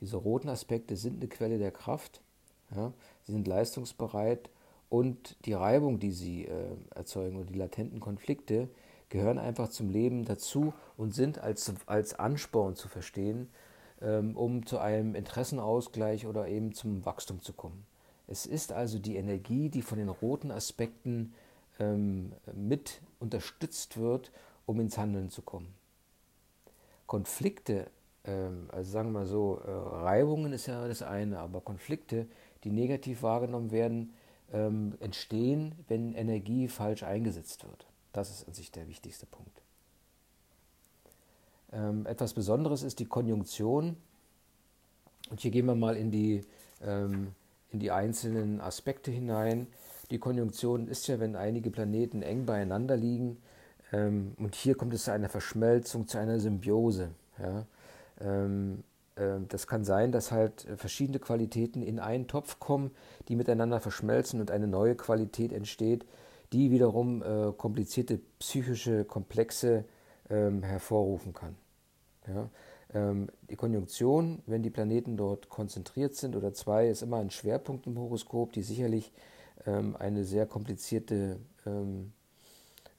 Diese 0.01 0.17
roten 0.17 0.49
Aspekte 0.49 0.97
sind 0.97 1.17
eine 1.17 1.29
Quelle 1.29 1.59
der 1.59 1.71
Kraft, 1.71 2.21
ja, 2.75 2.93
sie 3.25 3.33
sind 3.33 3.47
leistungsbereit 3.47 4.51
und 4.89 5.37
die 5.45 5.53
Reibung, 5.53 5.99
die 5.99 6.11
sie 6.11 6.47
äh, 6.47 6.77
erzeugen 6.95 7.37
oder 7.37 7.47
die 7.47 7.59
latenten 7.59 8.01
Konflikte, 8.01 8.69
gehören 9.09 9.39
einfach 9.39 9.69
zum 9.69 9.91
Leben 9.91 10.25
dazu 10.25 10.73
und 10.97 11.15
sind 11.15 11.39
als, 11.39 11.73
als 11.87 12.19
Ansporn 12.19 12.75
zu 12.75 12.89
verstehen, 12.89 13.49
um 14.05 14.67
zu 14.67 14.79
einem 14.79 15.15
Interessenausgleich 15.15 16.27
oder 16.27 16.47
eben 16.49 16.75
zum 16.75 17.05
Wachstum 17.07 17.41
zu 17.41 17.53
kommen. 17.55 17.87
Es 18.27 18.47
ist 18.47 18.73
also 18.73 18.99
die 18.99 19.17
Energie, 19.17 19.69
die 19.69 19.83
von 19.83 19.99
den 19.99 20.09
roten 20.09 20.51
Aspekten 20.51 21.35
ähm, 21.79 22.33
mit 22.53 23.01
unterstützt 23.19 23.97
wird, 23.97 24.31
um 24.67 24.81
ins 24.81 24.97
Handeln 24.99 25.31
zu 25.31 25.43
kommen. 25.43 25.75
Konflikte, 27.07 27.91
ähm, 28.25 28.69
also 28.73 28.91
sagen 28.91 29.09
wir 29.09 29.21
mal 29.21 29.27
so, 29.27 29.61
äh, 29.65 29.71
Reibungen 29.71 30.53
ist 30.53 30.67
ja 30.67 30.87
das 30.89 31.03
eine, 31.03 31.39
aber 31.39 31.61
Konflikte, 31.61 32.27
die 32.65 32.71
negativ 32.71 33.23
wahrgenommen 33.23 33.71
werden, 33.71 34.15
ähm, 34.53 34.95
entstehen, 35.01 35.75
wenn 35.89 36.15
Energie 36.15 36.69
falsch 36.69 37.03
eingesetzt 37.03 37.65
wird. 37.65 37.87
Das 38.13 38.31
ist 38.31 38.49
an 38.49 38.55
sich 38.55 38.71
der 38.71 38.89
wichtigste 38.89 39.27
Punkt. 39.27 39.64
Ähm, 41.75 42.07
etwas 42.07 42.33
Besonderes 42.33 42.83
ist 42.83 42.99
die 43.01 43.07
Konjunktion. 43.07 43.97
Und 45.31 45.41
hier 45.41 45.51
gehen 45.51 45.67
wir 45.67 45.75
mal 45.75 45.97
in 45.97 46.11
die 46.11 46.43
ähm, 46.83 47.33
in 47.75 47.81
die 47.81 47.91
einzelnen 47.91 48.61
Aspekte 48.61 49.11
hinein. 49.11 49.67
Die 50.11 50.19
Konjunktion 50.19 50.87
ist 50.87 51.09
ja, 51.09 51.19
wenn 51.19 51.35
einige 51.35 51.71
Planeten 51.71 52.23
eng 52.23 52.47
beieinander 52.47 52.97
liegen. 52.97 53.39
Ähm, 53.93 54.35
und 54.39 54.55
hier 54.55 54.77
kommt 54.77 54.95
es 54.95 55.05
zu 55.05 55.13
einer 55.13 55.29
Verschmelzung, 55.29 56.07
zu 56.07 56.19
einer 56.19 56.39
Symbiose. 56.39 57.11
Ja. 57.39 57.67
Äh, 58.21 59.41
das 59.49 59.67
kann 59.67 59.85
sein, 59.85 60.13
dass 60.13 60.33
halt 60.33 60.67
verschiedene 60.77 61.19
Qualitäten 61.19 61.83
in 61.83 61.99
einen 61.99 62.27
Topf 62.27 62.59
kommen, 62.61 62.91
die 63.29 63.37
miteinander 63.37 63.81
verschmelzen 63.81 64.41
und 64.41 64.51
eine 64.51 64.67
neue 64.67 64.95
Qualität 64.95 65.53
entsteht, 65.53 66.05
die 66.53 66.71
wiederum 66.71 67.23
äh, 67.23 67.53
komplizierte 67.53 68.21
psychische 68.39 69.05
Komplexe 69.05 69.85
ähm, 70.31 70.63
hervorrufen 70.63 71.33
kann. 71.33 71.57
Ja. 72.27 72.51
Ähm, 72.93 73.29
die 73.51 73.57
Konjunktion, 73.57 74.43
wenn 74.47 74.63
die 74.63 74.71
Planeten 74.71 75.17
dort 75.17 75.49
konzentriert 75.49 76.15
sind 76.15 76.37
oder 76.37 76.55
zwei, 76.55 76.89
ist 76.89 77.03
immer 77.03 77.19
ein 77.19 77.31
Schwerpunkt 77.31 77.87
im 77.87 77.99
Horoskop, 77.99 78.53
die 78.53 78.63
sicherlich 78.63 79.13
ähm, 79.67 79.97
eine 79.97 80.25
sehr 80.25 80.47
komplizierte 80.47 81.39
ähm, 81.67 82.13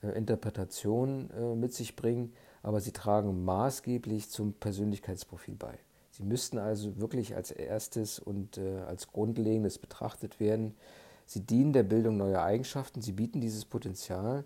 äh, 0.04 0.18
Interpretation 0.18 1.30
äh, 1.32 1.56
mit 1.56 1.74
sich 1.74 1.96
bringen, 1.96 2.34
aber 2.64 2.82
sie 2.82 2.92
tragen 2.92 3.46
maßgeblich 3.46 4.30
zum 4.30 4.54
Persönlichkeitsprofil 4.54 5.56
bei. 5.56 5.78
Sie 6.12 6.24
müssten 6.24 6.58
also 6.58 6.98
wirklich 6.98 7.36
als 7.36 7.52
erstes 7.52 8.20
und 8.20 8.58
äh, 8.58 8.80
als 8.88 9.08
Grundlegendes 9.08 9.78
betrachtet 9.78 10.40
werden. 10.40 10.76
Sie 11.26 11.42
dienen 11.42 11.74
der 11.74 11.84
Bildung 11.84 12.18
neuer 12.18 12.42
Eigenschaften, 12.44 13.02
sie 13.02 13.12
bieten 13.12 13.42
dieses 13.42 13.66
Potenzial, 13.66 14.46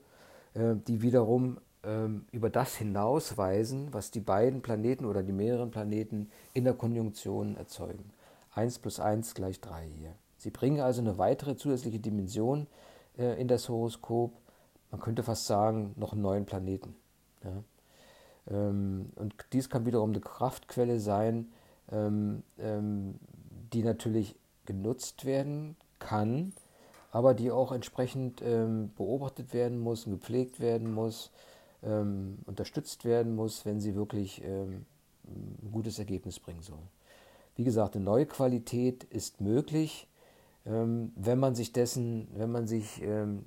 die 0.55 1.01
wiederum 1.03 1.59
ähm, 1.83 2.25
über 2.31 2.49
das 2.49 2.75
hinausweisen, 2.75 3.93
was 3.93 4.11
die 4.11 4.19
beiden 4.19 4.61
Planeten 4.61 5.05
oder 5.05 5.23
die 5.23 5.31
mehreren 5.31 5.71
Planeten 5.71 6.29
in 6.53 6.63
der 6.63 6.73
Konjunktion 6.73 7.55
erzeugen. 7.55 8.11
1 8.53 8.79
plus 8.79 8.99
1 8.99 9.33
gleich 9.33 9.61
3 9.61 9.85
hier. 9.85 10.13
Sie 10.37 10.49
bringen 10.49 10.81
also 10.81 11.01
eine 11.01 11.17
weitere 11.17 11.55
zusätzliche 11.55 11.99
Dimension 11.99 12.67
äh, 13.17 13.39
in 13.39 13.47
das 13.47 13.69
Horoskop. 13.69 14.33
Man 14.91 15.01
könnte 15.01 15.23
fast 15.23 15.45
sagen, 15.45 15.93
noch 15.97 16.13
einen 16.13 16.21
neuen 16.21 16.45
Planeten. 16.45 16.95
Ja. 17.43 17.63
Ähm, 18.49 19.11
und 19.15 19.35
dies 19.53 19.69
kann 19.69 19.85
wiederum 19.85 20.09
eine 20.09 20.21
Kraftquelle 20.21 20.99
sein, 20.99 21.51
ähm, 21.91 22.43
ähm, 22.57 23.19
die 23.73 23.83
natürlich 23.83 24.35
genutzt 24.65 25.25
werden 25.25 25.75
kann, 25.99 26.53
aber 27.11 27.33
die 27.33 27.51
auch 27.51 27.71
entsprechend 27.71 28.41
ähm, 28.41 28.91
beobachtet 28.95 29.53
werden 29.53 29.79
muss 29.79 30.05
und 30.05 30.13
gepflegt 30.13 30.59
werden 30.59 30.93
muss 30.93 31.31
ähm, 31.83 32.39
unterstützt 32.45 33.05
werden 33.05 33.35
muss, 33.35 33.65
wenn 33.65 33.79
sie 33.79 33.95
wirklich 33.95 34.43
ähm, 34.43 34.85
ein 35.25 35.71
gutes 35.71 35.99
Ergebnis 35.99 36.39
bringen 36.39 36.61
soll. 36.61 36.79
Wie 37.55 37.63
gesagt, 37.63 37.95
eine 37.95 38.05
neue 38.05 38.25
Qualität 38.25 39.03
ist 39.05 39.41
möglich, 39.41 40.07
ähm, 40.65 41.11
wenn 41.15 41.39
man 41.39 41.55
sich 41.55 41.73
dessen, 41.73 42.27
wenn 42.35 42.51
man 42.51 42.67
sich, 42.67 43.01
ähm, 43.01 43.45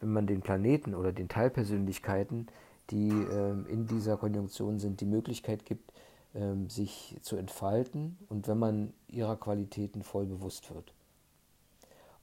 wenn 0.00 0.12
man 0.12 0.26
den 0.26 0.40
Planeten 0.40 0.94
oder 0.94 1.12
den 1.12 1.28
Teilpersönlichkeiten, 1.28 2.48
die 2.90 3.08
ähm, 3.08 3.66
in 3.68 3.86
dieser 3.86 4.16
Konjunktion 4.16 4.78
sind, 4.78 5.00
die 5.00 5.06
Möglichkeit 5.06 5.64
gibt, 5.64 5.92
ähm, 6.34 6.68
sich 6.68 7.16
zu 7.22 7.36
entfalten 7.36 8.18
und 8.28 8.48
wenn 8.48 8.58
man 8.58 8.92
ihrer 9.08 9.36
Qualitäten 9.36 10.02
voll 10.02 10.26
bewusst 10.26 10.74
wird. 10.74 10.92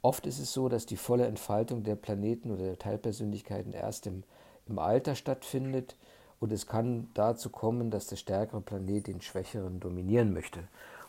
Oft 0.03 0.25
ist 0.25 0.39
es 0.39 0.51
so, 0.51 0.67
dass 0.67 0.85
die 0.85 0.97
volle 0.97 1.27
Entfaltung 1.27 1.83
der 1.83 1.95
Planeten 1.95 2.51
oder 2.51 2.63
der 2.63 2.79
Teilpersönlichkeiten 2.79 3.71
erst 3.71 4.07
im 4.07 4.23
im 4.67 4.79
Alter 4.79 5.15
stattfindet 5.15 5.95
und 6.39 6.51
es 6.51 6.65
kann 6.65 7.09
dazu 7.13 7.49
kommen, 7.49 7.91
dass 7.91 8.07
der 8.07 8.15
stärkere 8.15 8.61
Planet 8.61 9.07
den 9.07 9.21
schwächeren 9.21 9.79
dominieren 9.79 10.33
möchte. 10.33 10.61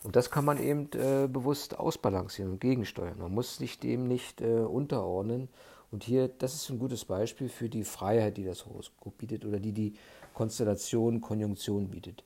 Und 0.03 0.17
das 0.17 0.31
kann 0.31 0.45
man 0.45 0.59
eben 0.59 0.91
äh, 0.93 1.29
bewusst 1.29 1.79
ausbalancieren 1.79 2.53
und 2.53 2.61
gegensteuern. 2.61 3.19
Man 3.19 3.33
muss 3.33 3.57
sich 3.57 3.79
dem 3.79 4.09
nicht 4.09 4.41
äh, 4.41 4.61
unterordnen. 4.61 5.49
Und 5.91 6.05
hier, 6.05 6.29
das 6.29 6.55
ist 6.55 6.69
ein 6.71 6.79
gutes 6.79 7.05
Beispiel 7.05 7.49
für 7.49 7.69
die 7.69 7.85
Freiheit, 7.85 8.37
die 8.37 8.45
das 8.45 8.67
Horoskop 8.67 9.17
bietet 9.19 9.45
oder 9.45 9.61
die 9.61 9.73
die 9.73 9.95
Konstellation, 10.35 11.21
Konjunktion 11.21 11.89
bietet. 11.89 12.25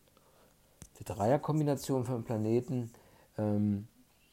Die 0.99 1.05
Dreierkombination 1.05 2.05
von 2.05 2.25
Planeten, 2.25 2.91
ähm, 3.37 3.89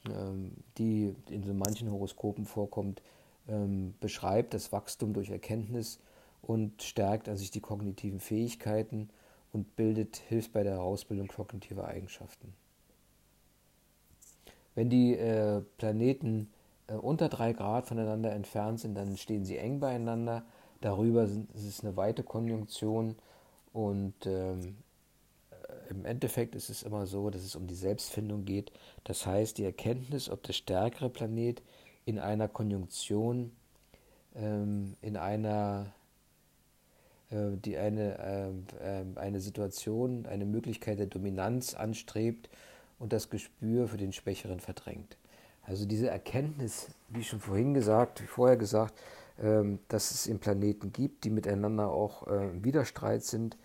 ähm, 0.07 0.53
die 0.77 1.15
in 1.29 1.43
so 1.43 1.53
manchen 1.53 1.91
Horoskopen 1.91 2.45
vorkommt, 2.45 3.01
ähm, 3.47 3.93
beschreibt 3.99 4.53
das 4.53 4.71
Wachstum 4.71 5.13
durch 5.13 5.29
Erkenntnis 5.29 5.99
und 6.43 6.83
stärkt 6.83 7.29
an 7.29 7.37
sich 7.37 7.51
die 7.51 7.61
kognitiven 7.61 8.19
Fähigkeiten 8.19 9.09
und 9.51 9.75
bildet, 9.75 10.17
hilft 10.17 10.51
bei 10.51 10.63
der 10.63 10.73
Herausbildung 10.73 11.27
kognitiver 11.27 11.87
Eigenschaften. 11.87 12.53
Wenn 14.75 14.89
die 14.89 15.15
äh, 15.15 15.61
Planeten 15.77 16.51
äh, 16.87 16.93
unter 16.93 17.29
drei 17.29 17.53
Grad 17.53 17.87
voneinander 17.87 18.31
entfernt 18.33 18.79
sind, 18.79 18.95
dann 18.95 19.15
stehen 19.17 19.45
sie 19.45 19.57
eng 19.57 19.79
beieinander. 19.79 20.43
Darüber 20.81 21.27
sind, 21.27 21.49
ist 21.53 21.65
es 21.65 21.81
eine 21.81 21.95
weite 21.95 22.23
Konjunktion 22.23 23.15
und 23.71 24.13
ähm, 24.25 24.75
äh, 25.51 25.91
im 25.91 26.03
Endeffekt 26.03 26.55
ist 26.55 26.69
es 26.69 26.83
immer 26.83 27.05
so, 27.05 27.29
dass 27.29 27.43
es 27.43 27.55
um 27.55 27.67
die 27.67 27.75
Selbstfindung 27.75 28.43
geht. 28.43 28.73
Das 29.05 29.25
heißt, 29.25 29.57
die 29.57 29.63
Erkenntnis, 29.63 30.29
ob 30.29 30.43
der 30.43 30.53
stärkere 30.53 31.09
Planet 31.09 31.61
in 32.05 32.19
einer 32.19 32.49
Konjunktion, 32.49 33.51
ähm, 34.35 34.97
in 35.01 35.15
einer 35.15 35.93
die 37.33 37.77
eine, 37.77 38.19
ähm, 38.19 38.65
ähm, 38.81 39.13
eine 39.15 39.39
Situation, 39.39 40.25
eine 40.25 40.45
Möglichkeit 40.45 40.99
der 40.99 41.07
Dominanz 41.07 41.73
anstrebt 41.73 42.49
und 42.99 43.11
das 43.11 43.29
Gespür 43.29 43.87
für 43.87 43.97
den 43.97 44.13
Schwächeren 44.13 44.59
verdrängt. 44.59 45.17
Also 45.63 45.85
diese 45.85 46.09
Erkenntnis, 46.09 46.87
wie 47.09 47.23
schon 47.23 47.39
vorhin 47.39 47.73
gesagt, 47.73 48.21
wie 48.21 48.27
vorher 48.27 48.57
gesagt, 48.57 48.93
ähm, 49.41 49.79
dass 49.87 50.11
es 50.11 50.27
im 50.27 50.39
Planeten 50.39 50.93
gibt, 50.93 51.23
die 51.23 51.29
miteinander 51.29 51.89
auch 51.89 52.27
äh, 52.27 52.49
im 52.49 52.63
Widerstreit 52.63 53.23
sind, 53.23 53.57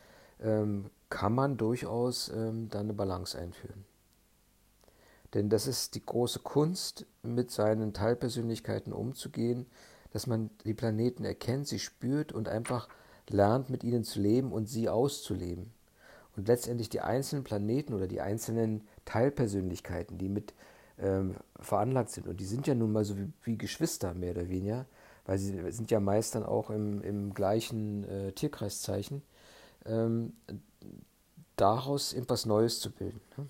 kann 1.11 1.35
man 1.35 1.57
durchaus 1.57 2.31
da 2.33 2.79
eine 2.79 2.93
Balance 2.93 3.37
einführen. 3.37 3.85
Denn 5.35 5.49
das 5.49 5.67
ist 5.67 5.97
die 5.97 6.07
große 6.07 6.39
Kunst, 6.39 7.07
mit 7.25 7.51
seinen 7.51 7.93
Teilpersönlichkeiten 7.93 8.93
umzugehen, 8.93 9.67
dass 10.13 10.29
man 10.29 10.51
die 10.65 10.75
Planeten 10.75 11.25
erkennt, 11.25 11.67
sie 11.67 11.81
spürt 11.81 12.33
und 12.33 12.49
einfach 12.49 12.89
lernt 13.31 13.71
mit 13.71 13.85
ihnen 13.85 14.05
zu 14.05 14.21
leben 14.21 14.53
und 14.53 14.69
sie 14.69 14.89
auszuleben. 14.89 15.71
Und 16.37 16.49
letztendlich 16.49 16.89
die 16.89 17.01
einzelnen 17.01 17.45
Planeten 17.45 17.95
oder 17.95 18.07
die 18.07 18.21
einzelnen 18.21 18.87
Teilpersönlichkeiten, 19.05 20.19
die 20.19 20.29
mit 20.29 20.55
ähm, 20.99 21.35
veranlagt 21.61 22.11
sind, 22.11 22.27
und 22.27 22.39
die 22.41 22.45
sind 22.45 22.67
ja 22.67 22.75
nun 22.75 22.93
mal 22.93 23.05
so 23.05 23.17
wie, 23.17 23.31
wie 23.43 23.59
Geschwister 23.59 24.15
mehr 24.15 24.33
oder 24.33 24.49
weniger, 24.49 24.87
weil 25.27 25.39
sie 25.39 25.61
sind 25.73 25.91
ja 25.91 26.01
meist 26.01 26.35
dann 26.35 26.45
auch 26.45 26.71
im, 26.71 27.03
im 27.03 27.35
gleichen 27.35 28.05
äh, 28.05 28.33
Tierkreiszeichen, 28.33 29.23
ähm, 29.85 30.33
daraus 31.57 32.13
etwas 32.13 32.47
Neues 32.47 32.81
zu 32.81 32.91
bilden. 32.91 33.21
Ne? 33.37 33.47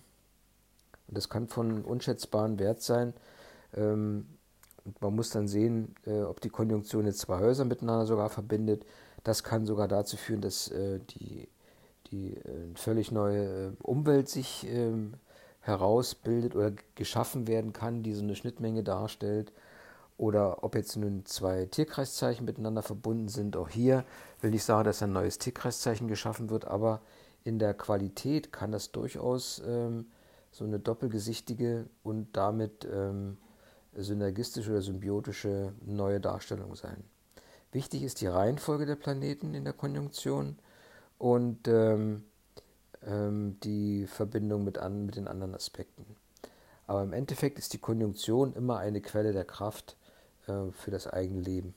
Und 1.08 1.16
das 1.16 1.28
kann 1.28 1.48
von 1.48 1.84
unschätzbarem 1.84 2.58
Wert 2.58 2.82
sein. 2.82 3.14
Ähm, 3.74 4.26
und 4.84 5.00
man 5.02 5.14
muss 5.14 5.30
dann 5.30 5.48
sehen, 5.48 5.94
äh, 6.06 6.22
ob 6.22 6.40
die 6.40 6.48
Konjunktion 6.48 7.06
jetzt 7.06 7.20
zwei 7.20 7.38
Häuser 7.40 7.64
miteinander 7.64 8.06
sogar 8.06 8.30
verbindet. 8.30 8.84
Das 9.24 9.44
kann 9.44 9.66
sogar 9.66 9.88
dazu 9.88 10.16
führen, 10.16 10.40
dass 10.40 10.68
äh, 10.68 11.00
die, 11.00 11.48
die 12.10 12.34
äh, 12.34 12.74
völlig 12.74 13.12
neue 13.12 13.68
äh, 13.68 13.72
Umwelt 13.82 14.28
sich 14.28 14.66
ähm, 14.68 15.14
herausbildet 15.60 16.54
oder 16.56 16.72
geschaffen 16.94 17.46
werden 17.46 17.72
kann, 17.72 18.02
die 18.02 18.14
so 18.14 18.22
eine 18.22 18.36
Schnittmenge 18.36 18.82
darstellt. 18.82 19.52
Oder 20.16 20.64
ob 20.64 20.74
jetzt 20.74 20.96
nun 20.96 21.24
zwei 21.26 21.66
Tierkreiszeichen 21.66 22.44
miteinander 22.44 22.82
verbunden 22.82 23.28
sind. 23.28 23.56
Auch 23.56 23.68
hier 23.68 24.04
will 24.40 24.54
ich 24.54 24.64
sagen, 24.64 24.84
dass 24.84 25.02
ein 25.02 25.12
neues 25.12 25.38
Tierkreiszeichen 25.38 26.08
geschaffen 26.08 26.50
wird, 26.50 26.64
aber 26.64 27.00
in 27.44 27.60
der 27.60 27.72
Qualität 27.72 28.52
kann 28.52 28.72
das 28.72 28.90
durchaus 28.90 29.62
ähm, 29.64 30.06
so 30.50 30.64
eine 30.64 30.80
doppelgesichtige 30.80 31.86
und 32.02 32.36
damit 32.36 32.86
ähm, 32.92 33.38
synergistische 33.94 34.70
oder 34.70 34.82
symbiotische 34.82 35.72
neue 35.84 36.20
Darstellung 36.20 36.74
sein. 36.74 37.04
Wichtig 37.72 38.02
ist 38.02 38.20
die 38.20 38.26
Reihenfolge 38.26 38.86
der 38.86 38.96
Planeten 38.96 39.54
in 39.54 39.64
der 39.64 39.74
Konjunktion 39.74 40.58
und 41.18 41.68
ähm, 41.68 42.24
ähm, 43.06 43.58
die 43.62 44.06
Verbindung 44.06 44.64
mit, 44.64 44.78
an, 44.78 45.04
mit 45.04 45.16
den 45.16 45.28
anderen 45.28 45.54
Aspekten. 45.54 46.16
Aber 46.86 47.02
im 47.02 47.12
Endeffekt 47.12 47.58
ist 47.58 47.74
die 47.74 47.78
Konjunktion 47.78 48.54
immer 48.54 48.78
eine 48.78 49.02
Quelle 49.02 49.32
der 49.32 49.44
Kraft 49.44 49.96
äh, 50.46 50.72
für 50.72 50.90
das 50.90 51.06
eigene 51.06 51.42
Leben. 51.42 51.74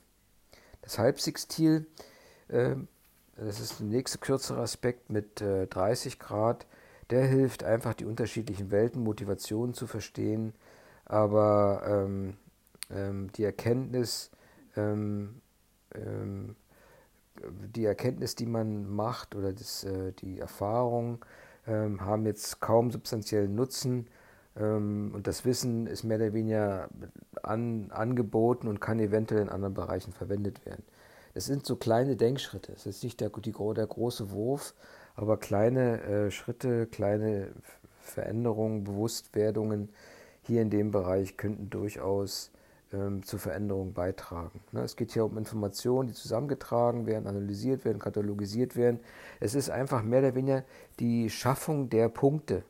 Das 0.80 0.98
Halbsextil, 0.98 1.86
äh, 2.48 2.76
das 3.36 3.60
ist 3.60 3.80
der 3.80 3.86
nächste 3.86 4.18
kürzere 4.18 4.62
Aspekt 4.62 5.10
mit 5.10 5.42
äh, 5.42 5.66
30 5.66 6.18
Grad, 6.18 6.66
der 7.10 7.26
hilft 7.26 7.62
einfach 7.62 7.92
die 7.92 8.06
unterschiedlichen 8.06 8.70
Welten, 8.70 9.02
Motivationen 9.02 9.74
zu 9.74 9.86
verstehen, 9.86 10.54
aber 11.04 11.82
ähm, 11.86 12.38
ähm, 12.90 13.30
die 13.32 13.44
Erkenntnis, 13.44 14.30
ähm, 14.76 15.41
ähm 15.94 16.56
die 17.74 17.84
Erkenntnis, 17.84 18.34
die 18.34 18.46
man 18.46 18.88
macht 18.88 19.34
oder 19.34 19.52
das, 19.52 19.84
äh, 19.84 20.12
die 20.12 20.38
Erfahrung 20.38 21.24
ähm, 21.66 22.00
haben 22.00 22.26
jetzt 22.26 22.60
kaum 22.60 22.90
substanziellen 22.90 23.54
Nutzen 23.54 24.06
ähm, 24.56 25.12
und 25.14 25.26
das 25.26 25.44
Wissen 25.44 25.86
ist 25.86 26.04
mehr 26.04 26.18
oder 26.18 26.32
weniger 26.32 26.88
an, 27.42 27.90
angeboten 27.90 28.68
und 28.68 28.80
kann 28.80 28.98
eventuell 29.00 29.42
in 29.42 29.48
anderen 29.48 29.74
Bereichen 29.74 30.12
verwendet 30.12 30.64
werden. 30.66 30.84
Es 31.34 31.46
sind 31.46 31.64
so 31.64 31.76
kleine 31.76 32.16
Denkschritte. 32.16 32.72
Es 32.72 32.84
ist 32.84 33.02
nicht 33.02 33.20
der, 33.20 33.30
die, 33.30 33.52
der 33.52 33.86
große 33.86 34.30
Wurf, 34.32 34.74
aber 35.14 35.38
kleine 35.38 36.02
äh, 36.02 36.30
Schritte, 36.30 36.86
kleine 36.86 37.52
Veränderungen, 38.00 38.84
Bewusstwerdungen 38.84 39.88
hier 40.42 40.60
in 40.60 40.70
dem 40.70 40.90
Bereich 40.90 41.36
könnten 41.36 41.70
durchaus 41.70 42.50
ähm, 42.92 43.22
zur 43.22 43.38
Veränderung 43.38 43.92
beitragen. 43.92 44.60
Ne, 44.72 44.82
es 44.82 44.96
geht 44.96 45.12
hier 45.12 45.24
um 45.24 45.38
Informationen, 45.38 46.08
die 46.08 46.14
zusammengetragen 46.14 47.06
werden, 47.06 47.26
analysiert 47.26 47.84
werden, 47.84 47.98
katalogisiert 47.98 48.76
werden. 48.76 49.00
Es 49.40 49.54
ist 49.54 49.70
einfach 49.70 50.02
mehr 50.02 50.20
oder 50.20 50.34
weniger 50.34 50.64
die 51.00 51.30
Schaffung 51.30 51.88
der 51.88 52.08
Punkte. 52.08 52.64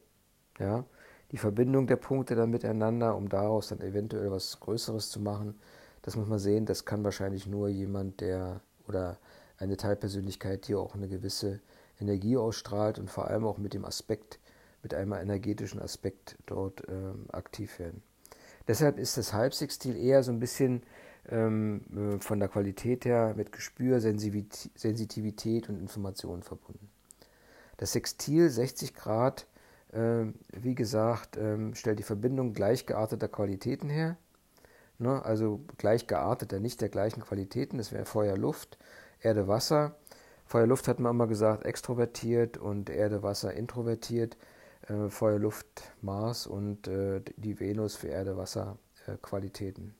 Ja? 0.58 0.84
die 1.32 1.38
Verbindung 1.38 1.86
der 1.86 1.96
Punkte 1.96 2.34
dann 2.34 2.50
miteinander, 2.50 3.16
um 3.16 3.28
daraus 3.28 3.68
dann 3.68 3.80
eventuell 3.80 4.30
was 4.30 4.60
Größeres 4.60 5.10
zu 5.10 5.18
machen. 5.18 5.58
Das 6.02 6.14
muss 6.14 6.28
man 6.28 6.38
sehen, 6.38 6.66
das 6.66 6.84
kann 6.84 7.02
wahrscheinlich 7.04 7.46
nur 7.46 7.68
jemand, 7.68 8.20
der 8.20 8.60
oder 8.86 9.18
eine 9.56 9.76
Teilpersönlichkeit, 9.76 10.68
die 10.68 10.74
auch 10.74 10.94
eine 10.94 11.08
gewisse 11.08 11.60
Energie 11.98 12.36
ausstrahlt 12.36 12.98
und 12.98 13.10
vor 13.10 13.28
allem 13.28 13.46
auch 13.46 13.58
mit 13.58 13.72
dem 13.72 13.84
Aspekt, 13.84 14.40
mit 14.82 14.92
einem 14.92 15.12
energetischen 15.12 15.80
Aspekt 15.80 16.36
dort 16.46 16.82
ähm, 16.88 17.26
aktiv 17.32 17.78
werden. 17.78 18.02
Deshalb 18.68 18.98
ist 18.98 19.16
das 19.16 19.32
Halbsextil 19.32 19.96
eher 19.96 20.22
so 20.22 20.32
ein 20.32 20.40
bisschen 20.40 20.82
ähm, 21.28 21.82
äh, 21.94 22.18
von 22.20 22.38
der 22.38 22.48
Qualität 22.48 23.04
her 23.04 23.34
mit 23.36 23.52
Gespür, 23.52 24.00
Sensitivität 24.00 25.68
und 25.68 25.80
Informationen 25.80 26.42
verbunden. 26.42 26.88
Das 27.76 27.92
Sextil 27.92 28.48
60 28.48 28.94
Grad 28.94 29.46
ähm, 29.92 30.34
wie 30.52 30.74
gesagt, 30.74 31.36
ähm, 31.36 31.74
stellt 31.74 31.98
die 31.98 32.04
Verbindung 32.04 32.54
gleichgearteter 32.54 33.28
Qualitäten 33.28 33.90
her. 33.90 34.16
Ne? 34.98 35.22
Also 35.24 35.60
gleichgearteter, 35.76 36.60
nicht 36.60 36.80
der 36.80 36.88
gleichen 36.88 37.20
Qualitäten. 37.22 37.78
Das 37.78 37.92
wäre 37.92 38.06
Feuer, 38.06 38.36
Luft, 38.36 38.78
Erde, 39.20 39.48
Wasser. 39.48 39.96
Feuer, 40.46 40.66
Luft 40.66 40.88
hat 40.88 40.98
man 40.98 41.14
immer 41.14 41.26
gesagt 41.26 41.66
extrovertiert 41.66 42.56
und 42.56 42.88
Erde, 42.88 43.22
Wasser 43.22 43.52
introvertiert. 43.52 44.36
Äh, 44.88 45.08
Feuer, 45.08 45.38
Luft, 45.38 45.82
Mars 46.00 46.46
und 46.46 46.88
äh, 46.88 47.20
die 47.36 47.60
Venus 47.60 47.96
für 47.96 48.08
Erde, 48.08 48.36
Wasser 48.36 48.78
äh, 49.06 49.16
Qualitäten. 49.20 49.94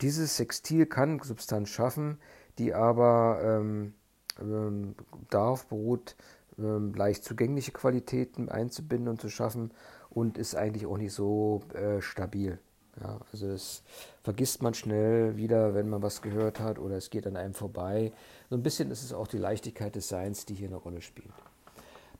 Dieses 0.00 0.36
Sextil 0.36 0.86
kann 0.86 1.20
Substanz 1.20 1.68
schaffen, 1.68 2.18
die 2.58 2.74
aber 2.74 3.40
ähm, 3.42 3.94
ähm, 4.40 4.94
darauf 5.30 5.66
beruht, 5.66 6.16
ähm, 6.58 6.92
leicht 6.94 7.24
zugängliche 7.24 7.72
Qualitäten 7.72 8.48
einzubinden 8.48 9.08
und 9.08 9.20
zu 9.20 9.28
schaffen 9.28 9.72
und 10.10 10.38
ist 10.38 10.54
eigentlich 10.54 10.86
auch 10.86 10.98
nicht 10.98 11.12
so 11.12 11.62
äh, 11.74 12.00
stabil. 12.00 12.58
Ja, 13.00 13.20
also 13.32 13.48
das 13.48 13.82
vergisst 14.22 14.62
man 14.62 14.74
schnell 14.74 15.36
wieder, 15.36 15.74
wenn 15.74 15.88
man 15.88 16.02
was 16.02 16.20
gehört 16.20 16.60
hat 16.60 16.78
oder 16.78 16.96
es 16.96 17.08
geht 17.08 17.26
an 17.26 17.36
einem 17.36 17.54
vorbei. 17.54 18.12
So 18.50 18.56
ein 18.56 18.62
bisschen 18.62 18.90
ist 18.90 19.02
es 19.02 19.14
auch 19.14 19.28
die 19.28 19.38
Leichtigkeit 19.38 19.94
des 19.94 20.08
Seins, 20.08 20.44
die 20.44 20.54
hier 20.54 20.68
eine 20.68 20.76
Rolle 20.76 21.00
spielt. 21.00 21.32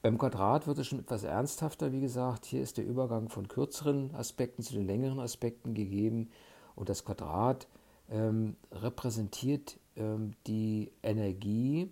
Beim 0.03 0.19
Quadrat 0.19 0.67
wird 0.67 0.79
es 0.79 0.89
schon 0.89 0.99
etwas 0.99 1.23
ernsthafter, 1.23 1.93
wie 1.93 2.01
gesagt. 2.01 2.45
Hier 2.45 2.61
ist 2.61 2.77
der 2.77 2.85
Übergang 2.85 3.29
von 3.29 3.49
kürzeren 3.49 4.15
Aspekten 4.15 4.63
zu 4.63 4.75
den 4.75 4.87
längeren 4.87 5.21
Aspekten 5.21 5.75
gegeben 5.75 6.31
und 6.75 6.89
das 6.89 7.05
Quadrat 7.05 7.69
ähm, 8.11 8.57
repräsentiert 8.73 9.79
ähm, 9.97 10.33
die 10.47 10.91
Energie, 11.03 11.91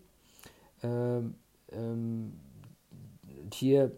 ähm, 0.82 1.34
ähm, 1.70 2.32
hier 3.52 3.92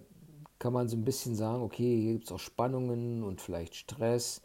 kann 0.59 0.73
man 0.73 0.89
so 0.89 0.97
ein 0.97 1.05
bisschen 1.05 1.35
sagen, 1.35 1.63
okay, 1.63 2.01
hier 2.01 2.13
gibt 2.13 2.27
es 2.27 2.33
auch 2.33 2.39
Spannungen 2.39 3.25
und 3.25 3.41
vielleicht 3.41 3.75
Stress. 3.75 4.43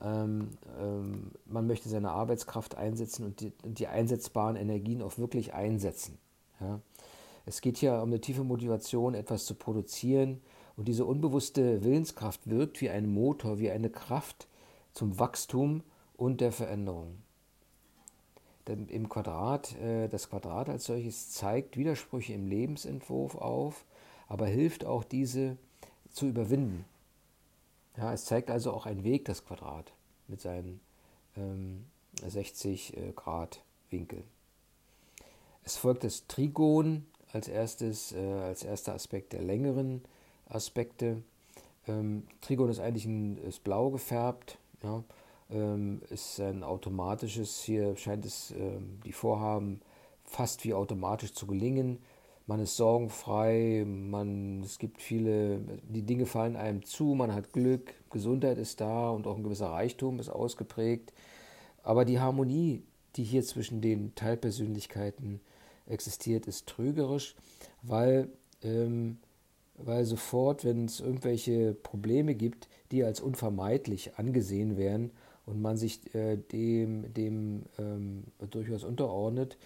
Ähm, 0.00 0.50
ähm, 0.78 1.32
man 1.44 1.66
möchte 1.66 1.88
seine 1.88 2.10
Arbeitskraft 2.10 2.76
einsetzen 2.76 3.26
und 3.26 3.40
die, 3.40 3.52
die, 3.64 3.88
einsetzbaren 3.88 4.56
Energien 4.56 5.02
auch 5.02 5.18
wirklich 5.18 5.54
einsetzen. 5.54 6.18
Ja? 6.60 6.80
Es 7.48 7.62
geht 7.62 7.78
hier 7.78 7.94
um 7.94 8.10
eine 8.10 8.20
tiefe 8.20 8.44
Motivation, 8.44 9.14
etwas 9.14 9.46
zu 9.46 9.54
produzieren 9.54 10.42
und 10.76 10.86
diese 10.86 11.06
unbewusste 11.06 11.82
Willenskraft 11.82 12.50
wirkt 12.50 12.82
wie 12.82 12.90
ein 12.90 13.10
Motor, 13.10 13.58
wie 13.58 13.70
eine 13.70 13.88
Kraft 13.88 14.46
zum 14.92 15.18
Wachstum 15.18 15.82
und 16.18 16.42
der 16.42 16.52
Veränderung 16.52 17.16
im 18.68 19.08
Quadrat, 19.08 19.74
äh, 19.80 20.08
das 20.08 20.28
Quadrat 20.28 20.68
als 20.68 20.84
solches 20.84 21.30
zeigt 21.30 21.78
Widersprüche 21.78 22.34
im 22.34 22.46
Lebensentwurf 22.46 23.34
auf, 23.34 23.86
aber 24.26 24.46
hilft 24.46 24.84
auch 24.84 25.04
diese 25.04 25.56
zu 26.10 26.26
überwinden. 26.26 26.84
Ja, 27.96 28.12
es 28.12 28.26
zeigt 28.26 28.50
also 28.50 28.74
auch 28.74 28.84
einen 28.84 29.04
Weg, 29.04 29.24
das 29.24 29.46
Quadrat, 29.46 29.94
mit 30.26 30.42
seinen 30.42 30.80
ähm, 31.34 31.86
60 32.26 32.94
äh, 32.94 33.12
Grad 33.16 33.62
Winkel. 33.88 34.22
Es 35.64 35.78
folgt 35.78 36.04
das 36.04 36.26
Trigon 36.26 37.06
als, 37.32 37.48
erstes, 37.48 38.12
äh, 38.12 38.18
als 38.18 38.64
erster 38.64 38.94
Aspekt 38.94 39.32
der 39.32 39.42
längeren 39.42 40.02
Aspekte. 40.48 41.22
Ähm, 41.86 42.24
Trigon 42.40 42.70
ist 42.70 42.80
eigentlich 42.80 43.06
ein, 43.06 43.38
ist 43.38 43.64
blau 43.64 43.90
gefärbt. 43.90 44.58
Ja, 44.82 45.02
ähm, 45.50 46.02
ist 46.10 46.40
ein 46.40 46.62
automatisches, 46.62 47.62
hier 47.62 47.96
scheint 47.96 48.24
es 48.24 48.52
ähm, 48.52 49.00
die 49.04 49.12
Vorhaben 49.12 49.80
fast 50.24 50.64
wie 50.64 50.74
automatisch 50.74 51.32
zu 51.32 51.46
gelingen. 51.46 51.98
Man 52.46 52.60
ist 52.60 52.76
sorgenfrei, 52.76 53.84
man, 53.86 54.62
es 54.62 54.78
gibt 54.78 55.02
viele, 55.02 55.60
die 55.82 56.02
Dinge 56.02 56.26
fallen 56.26 56.56
einem 56.56 56.82
zu, 56.84 57.14
man 57.14 57.34
hat 57.34 57.52
Glück, 57.52 57.92
Gesundheit 58.10 58.56
ist 58.56 58.80
da 58.80 59.10
und 59.10 59.26
auch 59.26 59.36
ein 59.36 59.42
gewisser 59.42 59.70
Reichtum 59.70 60.18
ist 60.18 60.30
ausgeprägt. 60.30 61.12
Aber 61.82 62.04
die 62.04 62.20
Harmonie, 62.20 62.82
die 63.16 63.24
hier 63.24 63.42
zwischen 63.42 63.80
den 63.80 64.14
Teilpersönlichkeiten 64.14 65.40
existiert, 65.88 66.46
ist 66.46 66.66
trügerisch, 66.66 67.34
weil, 67.82 68.28
ähm, 68.62 69.18
weil 69.76 70.04
sofort, 70.04 70.64
wenn 70.64 70.86
es 70.86 71.00
irgendwelche 71.00 71.74
Probleme 71.74 72.34
gibt, 72.34 72.68
die 72.90 73.04
als 73.04 73.20
unvermeidlich 73.20 74.18
angesehen 74.18 74.76
werden, 74.76 75.10
und 75.48 75.62
man 75.62 75.78
sich 75.78 76.14
äh, 76.14 76.36
dem, 76.36 77.12
dem 77.14 77.62
ähm, 77.78 78.24
durchaus 78.50 78.84
unterordnet 78.84 79.56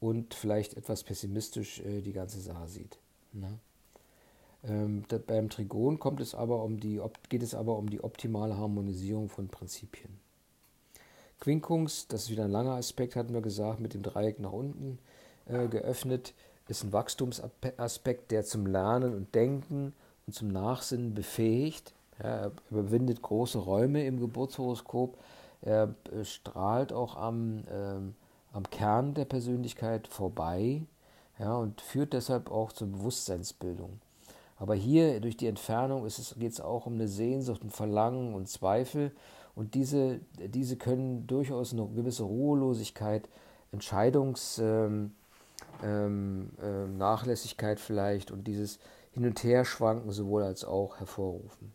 und 0.00 0.34
vielleicht 0.34 0.76
etwas 0.76 1.02
pessimistisch 1.02 1.80
äh, 1.80 2.00
die 2.00 2.12
ganze 2.12 2.40
Sache 2.40 2.68
sieht. 2.68 2.98
Ne? 3.32 3.58
Ähm, 4.64 5.04
beim 5.26 5.50
Trigon 5.50 5.98
kommt 5.98 6.20
es 6.20 6.36
aber 6.36 6.62
um 6.62 6.78
die, 6.78 7.00
geht 7.28 7.42
es 7.42 7.54
aber 7.56 7.76
um 7.76 7.90
die 7.90 8.04
optimale 8.04 8.56
Harmonisierung 8.56 9.28
von 9.28 9.48
Prinzipien. 9.48 10.20
Quincunx, 11.40 12.06
das 12.06 12.24
ist 12.24 12.30
wieder 12.30 12.44
ein 12.44 12.52
langer 12.52 12.74
Aspekt, 12.74 13.16
hatten 13.16 13.34
wir 13.34 13.42
gesagt, 13.42 13.80
mit 13.80 13.94
dem 13.94 14.02
Dreieck 14.02 14.38
nach 14.38 14.52
unten 14.52 15.00
äh, 15.46 15.68
geöffnet, 15.68 16.34
ist 16.68 16.84
ein 16.84 16.92
Wachstumsaspekt, 16.92 18.30
der 18.30 18.44
zum 18.44 18.66
Lernen 18.66 19.14
und 19.14 19.34
Denken 19.34 19.92
und 20.26 20.32
zum 20.34 20.48
Nachsinnen 20.48 21.14
befähigt. 21.14 21.92
Ja, 22.22 22.28
er 22.28 22.52
überwindet 22.70 23.22
große 23.22 23.58
Räume 23.58 24.04
im 24.06 24.20
Geburtshoroskop. 24.20 25.18
Er 25.60 25.94
äh, 26.12 26.24
strahlt 26.24 26.92
auch 26.92 27.16
am, 27.16 27.64
ähm, 27.70 28.14
am 28.52 28.68
Kern 28.70 29.14
der 29.14 29.24
Persönlichkeit 29.24 30.08
vorbei 30.08 30.82
ja, 31.38 31.54
und 31.56 31.80
führt 31.80 32.12
deshalb 32.12 32.50
auch 32.50 32.72
zur 32.72 32.88
Bewusstseinsbildung. 32.88 34.00
Aber 34.56 34.74
hier 34.74 35.20
durch 35.20 35.36
die 35.36 35.48
Entfernung 35.48 36.06
geht 36.38 36.52
es 36.52 36.60
auch 36.60 36.86
um 36.86 36.94
eine 36.94 37.08
Sehnsucht, 37.08 37.64
ein 37.64 37.70
Verlangen 37.70 38.34
und 38.34 38.48
Zweifel. 38.48 39.10
Und 39.56 39.74
diese, 39.74 40.20
diese 40.38 40.76
können 40.76 41.26
durchaus 41.26 41.72
eine 41.72 41.86
gewisse 41.88 42.22
Ruhelosigkeit, 42.22 43.28
Entscheidungsnachlässigkeit 43.72 44.90
ähm, 44.90 45.12
ähm, 45.82 46.50
äh, 46.60 47.76
vielleicht 47.76 48.30
und 48.30 48.46
dieses 48.46 48.78
Hin- 49.12 49.26
und 49.26 49.42
Herschwanken 49.42 50.10
sowohl 50.10 50.42
als 50.42 50.64
auch 50.64 50.98
hervorrufen. 50.98 51.74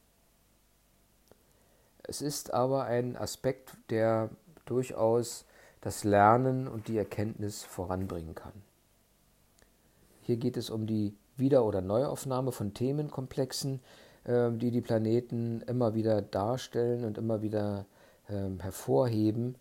Es 2.03 2.21
ist 2.21 2.53
aber 2.53 2.85
ein 2.85 3.17
Aspekt, 3.17 3.73
der 3.89 4.29
durchaus 4.65 5.45
das 5.81 6.03
Lernen 6.03 6.67
und 6.67 6.87
die 6.87 6.97
Erkenntnis 6.97 7.63
voranbringen 7.63 8.33
kann. 8.33 8.53
Hier 10.21 10.37
geht 10.37 10.57
es 10.57 10.69
um 10.69 10.87
die 10.87 11.15
Wieder- 11.35 11.65
oder 11.65 11.81
Neuaufnahme 11.81 12.51
von 12.51 12.73
Themenkomplexen, 12.73 13.81
ähm, 14.25 14.59
die 14.59 14.71
die 14.71 14.81
Planeten 14.81 15.61
immer 15.67 15.93
wieder 15.93 16.21
darstellen 16.21 17.05
und 17.05 17.17
immer 17.17 17.41
wieder 17.41 17.85
ähm, 18.29 18.59
hervorheben 18.59 19.55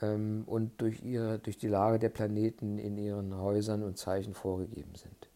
und 0.00 0.72
durch, 0.78 1.02
ihre, 1.02 1.38
durch 1.38 1.58
die 1.58 1.68
Lage 1.68 1.98
der 1.98 2.08
Planeten 2.08 2.78
in 2.78 2.96
ihren 2.96 3.36
Häusern 3.36 3.82
und 3.82 3.98
Zeichen 3.98 4.34
vorgegeben 4.34 4.94
sind. 4.94 5.28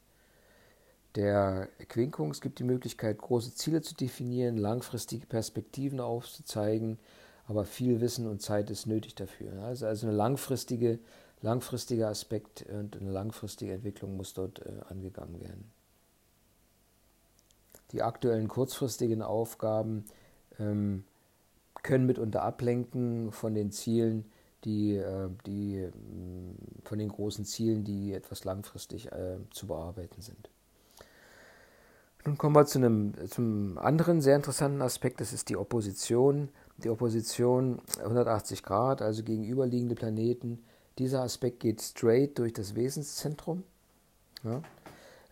Der 1.17 1.69
Quinkung 1.89 2.33
gibt 2.33 2.59
die 2.59 2.65
Möglichkeit, 2.65 3.19
große 3.19 3.55
Ziele 3.55 3.83
zu 3.83 3.95
definieren, 3.95 4.57
langfristige 4.57 5.27
Perspektiven 5.27 6.01
aufzuzeigen, 6.01 6.99
aber 7.47 7.65
viel 7.65 8.01
Wissen 8.01 8.27
und 8.27 8.43
Zeit 8.43 8.71
ist 8.71 8.87
nötig 8.87 9.15
dafür. 9.15 9.53
Also, 9.63 9.87
also 9.87 10.07
eine 10.07 10.17
langfristige, 10.17 10.99
langfristiger 11.41 12.09
Aspekt 12.09 12.65
und 12.69 12.97
eine 12.97 13.11
langfristige 13.11 13.75
Entwicklung 13.75 14.17
muss 14.17 14.35
dort 14.35 14.61
äh, 14.61 14.71
angegangen 14.89 15.41
werden. 15.41 15.71
Die 17.93 18.03
aktuellen 18.03 18.49
kurzfristigen 18.49 19.23
Aufgaben 19.23 20.07
ähm, 20.59 21.05
können 21.83 22.07
mitunter 22.07 22.43
ablenken 22.43 23.31
von 23.31 23.55
den 23.55 23.71
Zielen, 23.71 24.25
die, 24.65 24.97
äh, 24.97 25.29
die 25.47 25.77
äh, 25.77 25.91
von 26.85 26.99
den 26.99 27.09
großen 27.09 27.45
Zielen, 27.45 27.85
die 27.85 28.13
etwas 28.13 28.45
langfristig 28.45 29.13
äh, 29.13 29.37
zu 29.51 29.67
bearbeiten 29.67 30.21
sind. 30.21 30.51
Nun 32.27 32.39
kommen 32.39 32.57
wir 32.57 32.65
zu 32.65 32.79
einem 32.79 33.13
zum 33.29 33.77
anderen 33.77 34.23
sehr 34.23 34.37
interessanten 34.37 34.81
Aspekt, 34.81 35.21
das 35.21 35.33
ist 35.33 35.51
die 35.51 35.57
Opposition. 35.57 36.49
Die 36.79 36.89
Opposition 36.89 37.81
180 38.01 38.63
Grad, 38.63 39.01
also 39.01 39.23
gegenüberliegende 39.23 39.95
Planeten. 39.95 40.65
Dieser 40.99 41.23
Aspekt 41.23 41.61
geht 41.61 41.83
straight 41.83 42.39
durch 42.39 42.53
das 42.53 42.75
Wesenszentrum. 42.75 43.63
Ja. 44.43 44.63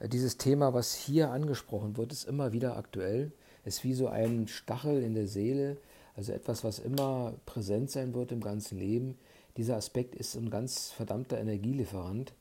Dieses 0.07 0.37
Thema, 0.37 0.75
was 0.75 0.95
hier 0.95 1.31
angesprochen 1.31 1.97
wird, 1.97 2.13
ist 2.13 2.25
immer 2.25 2.53
wieder 2.53 2.77
aktuell. 2.77 3.33
Es 3.65 3.77
ist 3.77 3.85
wie 3.85 3.95
so 3.95 4.09
ein 4.09 4.49
Stachel 4.49 5.03
in 5.03 5.15
der 5.15 5.29
Seele, 5.29 5.77
also 6.17 6.33
etwas, 6.33 6.65
was 6.65 6.79
immer 6.79 7.35
präsent 7.47 7.91
sein 7.91 8.15
wird 8.15 8.33
im 8.33 8.41
ganzen 8.41 8.79
Leben. 8.79 9.19
Dieser 9.57 9.77
Aspekt 9.77 10.15
ist 10.15 10.35
ein 10.35 10.51
ganz 10.51 10.91
verdammter 10.91 11.39
Energielieferant. 11.39 12.33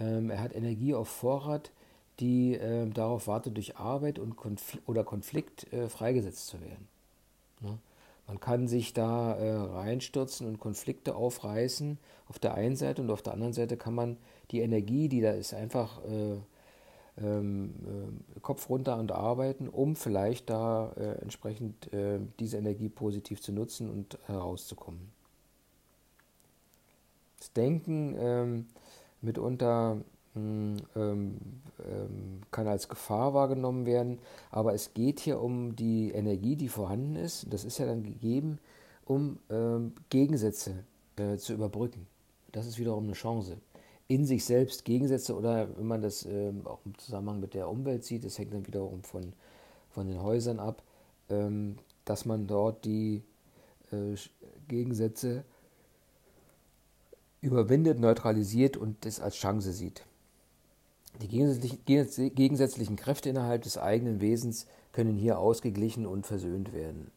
Ähm, 0.00 0.30
er 0.30 0.40
hat 0.40 0.54
Energie 0.54 0.94
auf 0.94 1.08
Vorrat 1.08 1.70
die 2.20 2.54
äh, 2.54 2.88
darauf 2.88 3.26
wartet, 3.26 3.56
durch 3.56 3.76
Arbeit 3.76 4.18
und 4.18 4.36
Konfl 4.36 4.78
oder 4.86 5.04
Konflikt 5.04 5.72
äh, 5.72 5.88
freigesetzt 5.88 6.46
zu 6.46 6.60
werden. 6.60 6.88
Ne? 7.60 7.78
Man 8.26 8.38
kann 8.38 8.68
sich 8.68 8.92
da 8.92 9.34
äh, 9.34 9.52
reinstürzen 9.52 10.46
und 10.46 10.60
Konflikte 10.60 11.16
aufreißen 11.16 11.98
auf 12.28 12.38
der 12.38 12.54
einen 12.54 12.76
Seite 12.76 13.02
und 13.02 13.10
auf 13.10 13.22
der 13.22 13.32
anderen 13.32 13.52
Seite 13.52 13.76
kann 13.76 13.94
man 13.94 14.16
die 14.50 14.60
Energie, 14.60 15.08
die 15.08 15.20
da 15.20 15.32
ist, 15.32 15.54
einfach 15.54 16.02
äh, 16.04 16.36
ähm, 17.20 17.74
äh, 18.36 18.40
Kopf 18.40 18.68
runter 18.68 18.98
und 18.98 19.12
arbeiten, 19.12 19.68
um 19.68 19.96
vielleicht 19.96 20.50
da 20.50 20.92
äh, 20.96 21.20
entsprechend 21.22 21.90
diese 22.40 22.56
Energie 22.56 22.88
positiv 22.88 23.40
zu 23.40 23.52
nutzen 23.52 23.90
und 23.90 24.18
herauszukommen. 24.26 25.12
Das 27.38 27.52
Denken 27.52 28.14
ähm, 28.18 28.66
mitunter 29.20 29.98
hm, 30.34 30.76
ähm, 30.96 31.36
ähm, 31.84 32.40
kann 32.50 32.66
als 32.68 32.88
Gefahr 32.88 33.34
wahrgenommen 33.34 33.84
werden, 33.84 34.18
aber 34.50 34.74
es 34.74 34.94
geht 34.94 35.20
hier 35.20 35.40
um 35.40 35.76
die 35.76 36.12
Energie, 36.12 36.56
die 36.56 36.68
vorhanden 36.68 37.16
ist. 37.16 37.52
Das 37.52 37.64
ist 37.64 37.78
ja 37.78 37.86
dann 37.86 38.02
gegeben, 38.02 38.58
um 39.04 39.38
ähm, 39.50 39.92
Gegensätze 40.08 40.84
äh, 41.16 41.36
zu 41.36 41.52
überbrücken. 41.52 42.06
Das 42.52 42.66
ist 42.66 42.78
wiederum 42.78 43.04
eine 43.04 43.12
Chance. 43.14 43.56
In 44.12 44.26
sich 44.26 44.44
selbst 44.44 44.84
Gegensätze 44.84 45.34
oder 45.34 45.74
wenn 45.78 45.86
man 45.86 46.02
das 46.02 46.26
ähm, 46.26 46.66
auch 46.66 46.80
im 46.84 46.98
Zusammenhang 46.98 47.40
mit 47.40 47.54
der 47.54 47.66
Umwelt 47.66 48.04
sieht, 48.04 48.26
das 48.26 48.38
hängt 48.38 48.52
dann 48.52 48.66
wiederum 48.66 49.02
von, 49.04 49.32
von 49.88 50.06
den 50.06 50.22
Häusern 50.22 50.58
ab, 50.58 50.82
ähm, 51.30 51.76
dass 52.04 52.26
man 52.26 52.46
dort 52.46 52.84
die 52.84 53.22
äh, 53.90 54.14
Gegensätze 54.68 55.44
überwindet, 57.40 58.00
neutralisiert 58.00 58.76
und 58.76 59.02
das 59.06 59.18
als 59.18 59.36
Chance 59.36 59.72
sieht. 59.72 60.04
Die 61.22 61.28
gegensätzlichen 61.28 62.96
Kräfte 62.96 63.30
innerhalb 63.30 63.62
des 63.62 63.78
eigenen 63.78 64.20
Wesens 64.20 64.66
können 64.92 65.16
hier 65.16 65.38
ausgeglichen 65.38 66.04
und 66.04 66.26
versöhnt 66.26 66.74
werden. 66.74 67.10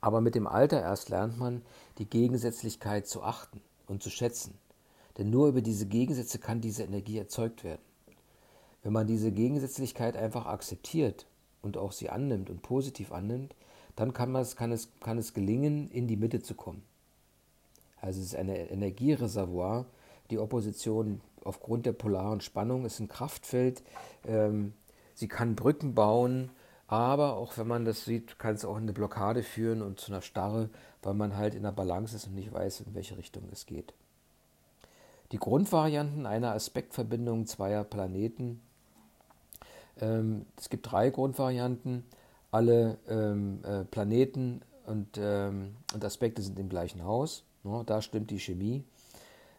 Aber 0.00 0.20
mit 0.20 0.36
dem 0.36 0.46
Alter 0.46 0.80
erst 0.80 1.08
lernt 1.08 1.38
man, 1.38 1.62
die 1.98 2.08
Gegensätzlichkeit 2.08 3.08
zu 3.08 3.24
achten 3.24 3.60
und 3.88 4.00
zu 4.00 4.10
schätzen. 4.10 4.54
Denn 5.20 5.28
nur 5.28 5.48
über 5.48 5.60
diese 5.60 5.84
Gegensätze 5.84 6.38
kann 6.38 6.62
diese 6.62 6.82
Energie 6.82 7.18
erzeugt 7.18 7.62
werden. 7.62 7.82
Wenn 8.82 8.94
man 8.94 9.06
diese 9.06 9.30
Gegensätzlichkeit 9.30 10.16
einfach 10.16 10.46
akzeptiert 10.46 11.26
und 11.60 11.76
auch 11.76 11.92
sie 11.92 12.08
annimmt 12.08 12.48
und 12.48 12.62
positiv 12.62 13.12
annimmt, 13.12 13.54
dann 13.96 14.14
kann, 14.14 14.32
man, 14.32 14.46
kann, 14.56 14.72
es, 14.72 14.88
kann 15.00 15.18
es 15.18 15.34
gelingen, 15.34 15.90
in 15.90 16.08
die 16.08 16.16
Mitte 16.16 16.40
zu 16.40 16.54
kommen. 16.54 16.82
Also 18.00 18.18
es 18.18 18.28
ist 18.28 18.34
ein 18.34 18.48
Energiereservoir, 18.48 19.84
die 20.30 20.38
Opposition 20.38 21.20
aufgrund 21.44 21.84
der 21.84 21.92
polaren 21.92 22.40
Spannung 22.40 22.86
ist 22.86 22.98
ein 22.98 23.08
Kraftfeld. 23.08 23.82
Ähm, 24.26 24.72
sie 25.14 25.28
kann 25.28 25.54
Brücken 25.54 25.94
bauen, 25.94 26.48
aber 26.86 27.36
auch 27.36 27.58
wenn 27.58 27.68
man 27.68 27.84
das 27.84 28.06
sieht, 28.06 28.38
kann 28.38 28.54
es 28.54 28.64
auch 28.64 28.78
in 28.78 28.84
eine 28.84 28.94
Blockade 28.94 29.42
führen 29.42 29.82
und 29.82 30.00
zu 30.00 30.12
einer 30.12 30.22
Starre, 30.22 30.70
weil 31.02 31.12
man 31.12 31.36
halt 31.36 31.54
in 31.54 31.64
der 31.64 31.72
Balance 31.72 32.16
ist 32.16 32.26
und 32.26 32.36
nicht 32.36 32.54
weiß, 32.54 32.80
in 32.80 32.94
welche 32.94 33.18
Richtung 33.18 33.42
es 33.52 33.66
geht. 33.66 33.92
Die 35.32 35.38
Grundvarianten 35.38 36.26
einer 36.26 36.52
Aspektverbindung 36.52 37.46
zweier 37.46 37.84
Planeten. 37.84 38.60
Ähm, 40.00 40.46
es 40.56 40.68
gibt 40.68 40.90
drei 40.90 41.10
Grundvarianten. 41.10 42.04
Alle 42.50 42.98
ähm, 43.08 43.62
äh, 43.64 43.84
Planeten 43.84 44.62
und, 44.86 45.18
ähm, 45.18 45.76
und 45.94 46.04
Aspekte 46.04 46.42
sind 46.42 46.58
im 46.58 46.68
gleichen 46.68 47.04
Haus. 47.04 47.44
No, 47.62 47.84
da 47.84 48.02
stimmt 48.02 48.30
die 48.30 48.40
Chemie. 48.40 48.82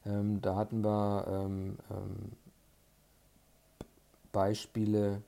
Ähm, 0.05 0.41
da 0.41 0.55
hatten 0.57 0.83
wir 0.83 1.25
ähm, 1.27 1.77
ähm, 1.89 2.31
Beispiele, 4.31 5.21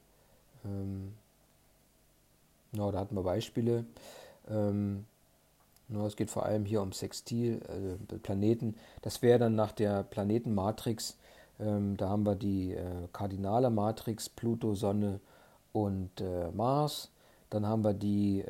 no, 2.71 2.91
da 2.91 2.99
hatten 2.99 3.15
wir 3.15 3.23
Beispiele. 3.23 3.85
Ähm, 4.47 5.05
es 6.05 6.15
geht 6.15 6.29
vor 6.29 6.45
allem 6.45 6.65
hier 6.65 6.81
um 6.81 6.91
Sextil, 6.91 7.61
äh, 7.67 8.17
Planeten. 8.17 8.75
Das 9.01 9.21
wäre 9.21 9.39
dann 9.39 9.55
nach 9.55 9.71
der 9.71 10.03
Planetenmatrix. 10.03 11.17
Ähm, 11.59 11.97
da 11.97 12.09
haben 12.09 12.25
wir 12.25 12.35
die 12.35 12.73
äh, 12.73 13.07
kardinale 13.11 13.69
Matrix, 13.69 14.29
Pluto, 14.29 14.75
Sonne 14.75 15.19
und 15.71 16.21
äh, 16.21 16.51
Mars. 16.51 17.09
Dann 17.49 17.67
haben 17.67 17.83
wir 17.83 17.93
die, 17.93 18.43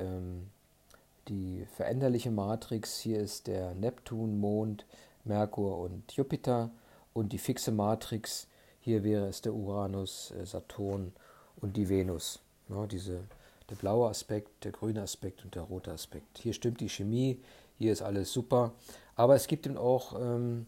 die 1.28 1.66
veränderliche 1.76 2.32
Matrix. 2.32 3.02
Hier 3.02 3.20
ist 3.20 3.48
der 3.48 3.74
Neptun, 3.76 4.40
Mond, 4.40 4.86
Merkur 5.26 5.80
und 5.80 6.10
Jupiter 6.14 6.72
und 7.14 7.32
die 7.32 7.38
fixe 7.38 7.72
Matrix, 7.72 8.48
hier 8.80 9.04
wäre 9.04 9.28
es 9.28 9.42
der 9.42 9.54
Uranus, 9.54 10.32
äh, 10.32 10.46
Saturn 10.46 11.14
und 11.62 11.78
die 11.78 11.88
Venus. 11.88 12.40
Ja, 12.70 12.86
diese, 12.86 13.22
der 13.70 13.76
blaue 13.76 14.10
Aspekt, 14.10 14.64
der 14.64 14.72
grüne 14.72 15.02
Aspekt 15.02 15.44
und 15.44 15.56
der 15.56 15.64
rote 15.64 15.92
Aspekt. 15.92 16.38
Hier 16.40 16.54
stimmt 16.54 16.80
die 16.80 16.90
Chemie, 16.90 17.40
hier 17.78 17.92
ist 17.92 18.02
alles 18.02 18.32
super, 18.32 18.74
aber 19.16 19.36
es 19.36 19.48
gibt 19.48 19.66
eben 19.66 19.78
auch 19.78 20.20
ähm, 20.20 20.66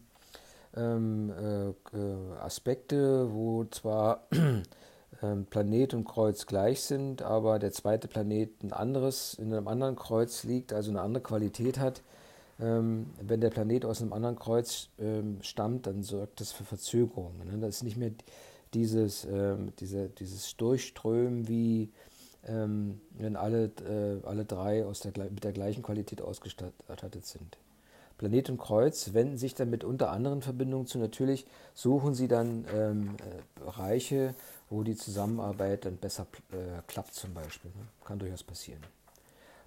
ähm, 0.76 1.30
äh, 1.30 1.68
äh 1.68 2.38
Aspekte, 2.40 3.32
wo 3.32 3.64
zwar 3.64 4.26
ähm, 5.22 5.46
Planet 5.46 5.94
und 5.94 6.04
Kreuz 6.04 6.46
gleich 6.46 6.82
sind, 6.82 7.22
aber 7.22 7.58
der 7.58 7.72
zweite 7.72 8.08
Planet 8.08 8.50
ein 8.62 8.72
anderes, 8.72 9.34
in 9.34 9.52
einem 9.52 9.68
anderen 9.68 9.96
Kreuz 9.96 10.44
liegt, 10.44 10.72
also 10.72 10.90
eine 10.90 11.00
andere 11.00 11.22
Qualität 11.22 11.78
hat. 11.78 12.02
Ähm, 12.58 13.10
wenn 13.20 13.40
der 13.40 13.50
Planet 13.50 13.84
aus 13.84 14.00
einem 14.00 14.14
anderen 14.14 14.36
Kreuz 14.36 14.88
ähm, 14.98 15.38
stammt, 15.42 15.86
dann 15.86 16.02
sorgt 16.02 16.40
das 16.40 16.52
für 16.52 16.64
Verzögerungen. 16.64 17.46
Ne? 17.46 17.58
Das 17.58 17.76
ist 17.76 17.82
nicht 17.82 17.98
mehr 17.98 18.12
dieses, 18.72 19.26
ähm, 19.26 19.72
diese, 19.78 20.08
dieses 20.08 20.56
Durchströmen, 20.56 21.48
wie 21.48 21.90
ähm, 22.46 23.00
wenn 23.10 23.36
alle, 23.36 23.64
äh, 23.88 24.26
alle 24.26 24.44
drei 24.44 24.84
aus 24.84 25.00
der, 25.00 25.12
mit 25.30 25.44
der 25.44 25.52
gleichen 25.52 25.82
Qualität 25.82 26.22
ausgestattet 26.22 27.26
sind. 27.26 27.58
Planet 28.18 28.48
und 28.50 28.58
Kreuz 28.58 29.12
wenden 29.12 29.36
sich 29.36 29.54
dann 29.54 29.68
mit 29.68 29.84
unter 29.84 30.10
anderen 30.10 30.40
Verbindungen 30.40 30.86
zu. 30.86 30.98
Natürlich 30.98 31.46
suchen 31.74 32.14
sie 32.14 32.28
dann 32.28 32.64
ähm, 32.74 33.16
äh, 33.18 33.60
Bereiche, 33.60 34.34
wo 34.70 34.82
die 34.82 34.96
Zusammenarbeit 34.96 35.84
dann 35.84 35.96
besser 35.96 36.26
äh, 36.52 36.82
klappt 36.86 37.14
zum 37.14 37.34
Beispiel. 37.34 37.70
Ne? 37.72 37.86
Kann 38.04 38.18
durchaus 38.18 38.42
passieren. 38.42 38.80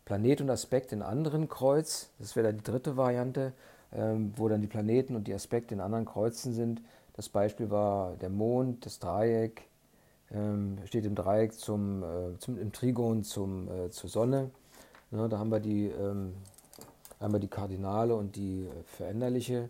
Planet 0.06 0.42
und 0.42 0.50
Aspekt 0.50 0.92
in 0.92 1.04
anderen 1.04 1.48
Kreuz, 1.48 2.10
das 2.18 2.36
wäre 2.36 2.48
dann 2.48 2.58
die 2.58 2.64
dritte 2.64 2.98
Variante, 2.98 3.54
ähm, 3.94 4.34
wo 4.36 4.48
dann 4.48 4.62
die 4.62 4.68
Planeten 4.68 5.16
und 5.16 5.28
die 5.28 5.34
Aspekte 5.34 5.76
in 5.76 5.82
anderen 5.82 6.06
Kreuzen 6.06 6.54
sind. 6.54 6.82
Das 7.14 7.30
Beispiel 7.30 7.70
war 7.70 8.16
der 8.16 8.30
Mond, 8.30 8.86
das 8.88 8.98
Dreieck, 8.98 9.70
ähm, 10.32 10.78
steht 10.86 11.06
im 11.06 11.16
Dreieck 11.16 11.54
zum, 11.54 12.04
äh, 12.04 12.38
zum, 12.40 12.60
im 12.60 12.72
Trigon 12.72 13.24
zum, 13.24 13.68
äh, 13.68 13.90
zur 13.90 14.10
Sonne. 14.10 14.52
Ja, 15.12 15.28
da 15.28 15.40
haben 15.40 15.52
wir 15.52 15.60
die, 15.60 15.88
ähm, 15.88 16.34
einmal 17.20 17.40
die 17.40 17.48
kardinale 17.48 18.16
und 18.16 18.36
die 18.36 18.66
äh, 18.66 18.84
veränderliche 18.86 19.70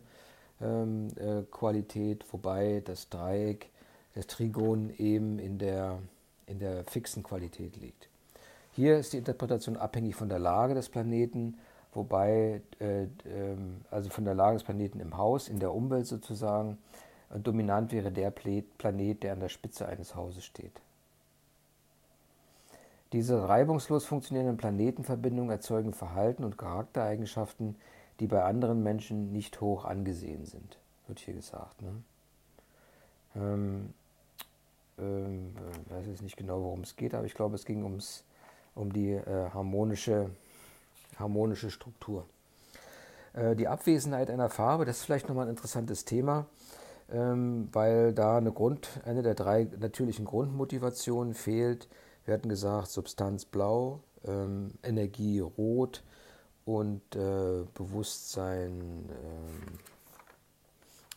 ähm, 0.62 1.08
äh, 1.15 1.43
Qualität, 1.50 2.26
wobei 2.32 2.82
das 2.84 3.10
Dreieck, 3.10 3.69
das 4.15 4.28
Trigon 4.28 4.91
eben 4.98 5.39
in 5.39 5.58
der, 5.58 6.00
in 6.45 6.60
der 6.60 6.84
fixen 6.86 7.24
Qualität 7.24 7.78
liegt. 7.78 8.10
Hier 8.74 8.98
ist 8.98 9.13
die 9.13 9.17
Interpretation 9.17 9.78
abhängig 9.78 10.15
von 10.15 10.30
der 10.30 10.39
Lage 10.39 10.74
des 10.74 10.89
Planeten, 10.89 11.58
wobei, 11.93 12.62
äh, 12.80 13.04
ähm, 13.26 13.82
also 13.91 14.10
von 14.10 14.26
der 14.26 14.36
Lage 14.36 14.58
des 14.58 14.63
Planeten 14.63 15.00
im 15.00 15.17
Haus, 15.17 15.48
in 15.48 15.60
der 15.60 15.74
Umwelt 15.74 16.08
sozusagen, 16.08 16.78
dominant 17.30 17.92
wäre 17.92 18.12
der 18.12 18.32
Planet, 18.32 19.24
der 19.24 19.34
an 19.34 19.39
der 19.39 19.50
Spitze 19.50 19.88
eines 19.88 20.15
Hauses 20.15 20.46
steht. 20.46 20.82
Diese 23.12 23.48
reibungslos 23.48 24.06
funktionierenden 24.06 24.58
Planetenverbindungen 24.58 25.50
erzeugen 25.50 25.94
Verhalten 25.94 26.44
und 26.44 26.58
Charaktereigenschaften, 26.58 27.76
die 28.20 28.28
bei 28.28 28.44
anderen 28.44 28.84
Menschen 28.84 29.32
nicht 29.32 29.62
hoch 29.62 29.86
angesehen 29.86 30.46
sind, 30.46 30.78
wird 31.08 31.20
hier 31.20 31.34
gesagt. 31.34 31.82
Ne? 31.82 32.04
Ähm, 33.36 33.94
ähm, 35.00 35.56
ich 35.86 35.92
weiß 35.92 36.06
jetzt 36.08 36.22
nicht 36.22 36.38
genau, 36.38 36.62
worum 36.62 36.82
es 36.82 36.96
geht, 36.96 37.15
aber 37.15 37.26
ich 37.26 37.34
glaube, 37.34 37.56
es 37.56 37.65
ging 37.65 37.84
ums 37.84 38.24
um 38.76 38.94
die 38.94 39.12
äh, 39.12 39.50
harmonische, 39.54 40.30
harmonische 41.18 41.72
Struktur. 41.72 42.26
Äh, 43.34 43.56
die 43.56 43.68
Abwesenheit 43.68 44.30
einer 44.30 44.50
Farbe, 44.50 44.86
das 44.86 44.98
ist 44.98 45.06
vielleicht 45.06 45.28
nochmal 45.28 45.48
ein 45.48 45.52
interessantes 45.52 46.06
Thema, 46.06 46.46
weil 47.12 48.13
da 48.13 48.38
eine, 48.38 48.52
Grund, 48.52 48.88
eine 49.06 49.24
der 49.24 49.36
drei 49.36 49.67
natürlichen 49.80 50.26
Grundmotivationen 50.26 51.34
fehlt. 51.34 51.88
Wir 52.26 52.34
hatten 52.34 52.50
gesagt, 52.50 52.89
Substanz 52.89 53.45
blau, 53.45 54.02
ähm, 54.26 54.72
Energie 54.84 55.39
rot 55.39 56.04
und 56.65 57.02
äh, 57.15 57.65
Bewusstsein, 57.74 59.10
ähm, 59.10 59.80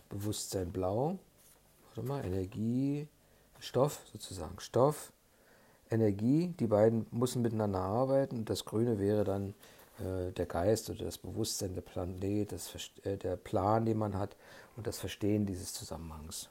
Bewusstsein 0.09 0.73
blau. 0.73 1.19
Warte 1.95 2.09
mal, 2.09 2.25
Energie, 2.25 3.07
Stoff 3.59 4.01
sozusagen, 4.13 4.59
Stoff, 4.61 5.13
Energie, 5.91 6.55
die 6.59 6.67
beiden 6.67 7.07
müssen 7.11 7.43
miteinander 7.43 7.81
arbeiten 7.81 8.47
das 8.47 8.65
Grüne 8.65 8.99
wäre 8.99 9.25
dann 9.25 9.55
äh, 9.99 10.33
der 10.33 10.47
Geist 10.47 10.89
oder 10.89 11.05
das 11.05 11.19
Bewusstsein, 11.19 11.75
der 11.75 11.83
Planet, 11.83 12.51
das, 12.51 12.75
äh, 13.05 13.19
der 13.19 13.37
Plan, 13.37 13.85
den 13.85 13.99
man 13.99 14.19
hat 14.19 14.37
und 14.77 14.87
das 14.87 14.99
Verstehen 14.99 15.47
dieses 15.47 15.73
Zusammenhangs. 15.73 16.49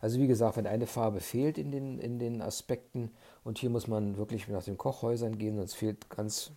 Also 0.00 0.20
wie 0.20 0.26
gesagt, 0.26 0.56
wenn 0.56 0.66
eine 0.66 0.86
Farbe 0.86 1.20
fehlt 1.20 1.58
in 1.58 1.70
den, 1.70 1.98
in 1.98 2.18
den 2.18 2.42
Aspekten 2.42 3.10
und 3.44 3.58
hier 3.58 3.70
muss 3.70 3.86
man 3.86 4.16
wirklich 4.18 4.46
nach 4.48 4.64
den 4.64 4.76
Kochhäusern 4.76 5.38
gehen, 5.38 5.56
sonst 5.56 5.74
fehlt 5.74 6.10
ganz 6.10 6.52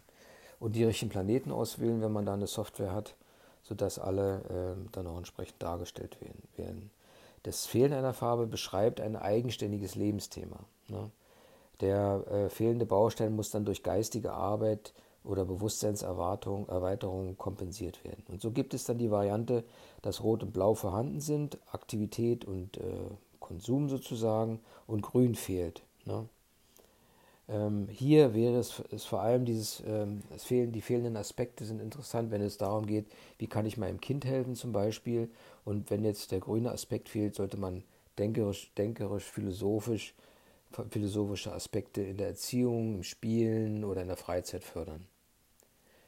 und 0.59 0.75
die 0.75 0.83
richtigen 0.83 1.09
Planeten 1.09 1.51
auswählen, 1.51 2.01
wenn 2.01 2.11
man 2.11 2.25
da 2.25 2.33
eine 2.33 2.47
Software 2.47 2.91
hat, 2.91 3.15
sodass 3.63 3.97
alle 3.97 4.75
äh, 4.77 4.89
dann 4.91 5.07
auch 5.07 5.17
entsprechend 5.17 5.61
dargestellt 5.63 6.17
werden. 6.57 6.91
Das 7.43 7.65
Fehlen 7.65 7.93
einer 7.93 8.13
Farbe 8.13 8.45
beschreibt 8.45 8.99
ein 8.99 9.15
eigenständiges 9.15 9.95
Lebensthema. 9.95 10.59
Ne? 10.89 11.09
Der 11.79 12.25
äh, 12.29 12.49
fehlende 12.49 12.85
Baustein 12.85 13.35
muss 13.35 13.51
dann 13.51 13.63
durch 13.63 13.83
geistige 13.83 14.33
Arbeit 14.33 14.93
oder 15.23 15.45
Bewusstseinserweiterung 15.45 16.67
Erweiterung 16.69 17.37
kompensiert 17.37 18.03
werden. 18.03 18.23
Und 18.27 18.41
so 18.41 18.51
gibt 18.51 18.73
es 18.73 18.85
dann 18.85 18.97
die 18.97 19.11
Variante, 19.11 19.63
dass 20.01 20.23
Rot 20.23 20.43
und 20.43 20.53
Blau 20.53 20.73
vorhanden 20.73 21.21
sind, 21.21 21.57
Aktivität 21.71 22.45
und 22.45 22.77
äh, 22.77 22.81
Konsum 23.39 23.89
sozusagen 23.89 24.59
und 24.87 25.01
Grün 25.01 25.35
fehlt. 25.35 25.83
Ne? 26.05 26.27
Ähm, 27.49 27.87
hier 27.89 28.35
wäre 28.35 28.59
es, 28.59 28.81
es, 28.91 29.05
vor 29.05 29.21
allem 29.21 29.43
dieses, 29.43 29.81
ähm, 29.87 30.21
es 30.35 30.43
fehlen, 30.43 30.71
die 30.71 30.81
fehlenden 30.81 31.17
Aspekte 31.17 31.65
sind 31.65 31.81
interessant, 31.81 32.29
wenn 32.29 32.41
es 32.41 32.57
darum 32.57 32.85
geht, 32.85 33.07
wie 33.39 33.47
kann 33.47 33.65
ich 33.65 33.77
meinem 33.77 33.99
Kind 33.99 34.23
helfen 34.23 34.55
zum 34.55 34.71
Beispiel. 34.71 35.29
Und 35.65 35.89
wenn 35.89 36.05
jetzt 36.05 36.31
der 36.31 36.39
grüne 36.39 36.71
Aspekt 36.71 37.09
fehlt, 37.09 37.35
sollte 37.35 37.57
man 37.57 37.83
denkerisch, 38.19 38.71
denkerisch 38.77 39.23
philosophisch 39.23 40.13
philosophische 40.89 41.51
Aspekte 41.51 42.01
in 42.01 42.17
der 42.17 42.27
Erziehung, 42.27 42.95
im 42.95 43.03
Spielen 43.03 43.83
oder 43.83 44.01
in 44.01 44.07
der 44.07 44.17
Freizeit 44.17 44.63
fördern. 44.63 45.07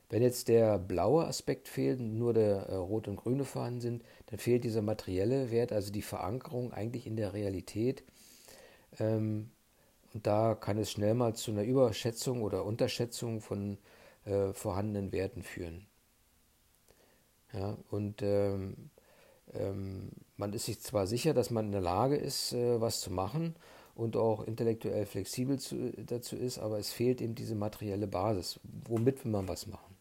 Wenn 0.10 0.22
jetzt 0.22 0.50
der 0.50 0.78
blaue 0.78 1.26
Aspekt 1.26 1.70
fehlt 1.70 2.02
und 2.02 2.18
nur 2.18 2.34
der 2.34 2.64
äh, 2.68 2.76
rote 2.76 3.10
und 3.10 3.16
grüne 3.16 3.46
vorhanden 3.46 3.80
sind, 3.80 4.04
dann 4.26 4.40
fehlt 4.40 4.66
dieser 4.66 4.82
materielle 4.82 5.52
Wert, 5.52 5.72
also 5.72 5.92
die 5.92 6.02
Verankerung 6.02 6.74
eigentlich 6.74 7.08
in 7.08 7.16
der 7.16 7.34
Realität. 7.34 8.04
Ähm, 9.00 9.52
und 10.14 10.28
da 10.28 10.56
kann 10.56 10.78
es 10.78 10.92
schnell 10.92 11.14
mal 11.14 11.34
zu 11.34 11.52
einer 11.52 11.64
Überschätzung 11.64 12.42
oder 12.42 12.66
Unterschätzung 12.66 13.40
von 13.40 13.78
äh, 14.26 14.52
vorhandenen 14.52 15.14
Werten 15.14 15.44
führen. 15.44 15.88
Ja, 17.54 17.78
und 17.90 18.22
ähm, 18.22 18.90
ähm, 19.54 20.12
man 20.36 20.54
ist 20.54 20.66
sich 20.66 20.82
zwar 20.82 21.08
sicher, 21.08 21.34
dass 21.34 21.52
man 21.52 21.68
in 21.68 21.72
der 21.72 21.82
Lage 21.82 22.16
ist, 22.16 22.54
äh, 22.54 22.80
was 22.82 23.02
zu 23.02 23.12
machen, 23.12 23.56
und 24.02 24.18
auch 24.18 24.44
intellektuell 24.46 25.06
flexibel 25.06 25.60
zu, 25.60 25.92
dazu 26.08 26.36
ist, 26.36 26.58
aber 26.58 26.80
es 26.80 26.92
fehlt 26.92 27.22
eben 27.22 27.36
diese 27.36 27.54
materielle 27.54 28.08
Basis. 28.08 28.60
Womit 28.88 29.24
will 29.24 29.32
man 29.32 29.48
was 29.48 29.68
machen? 29.68 29.96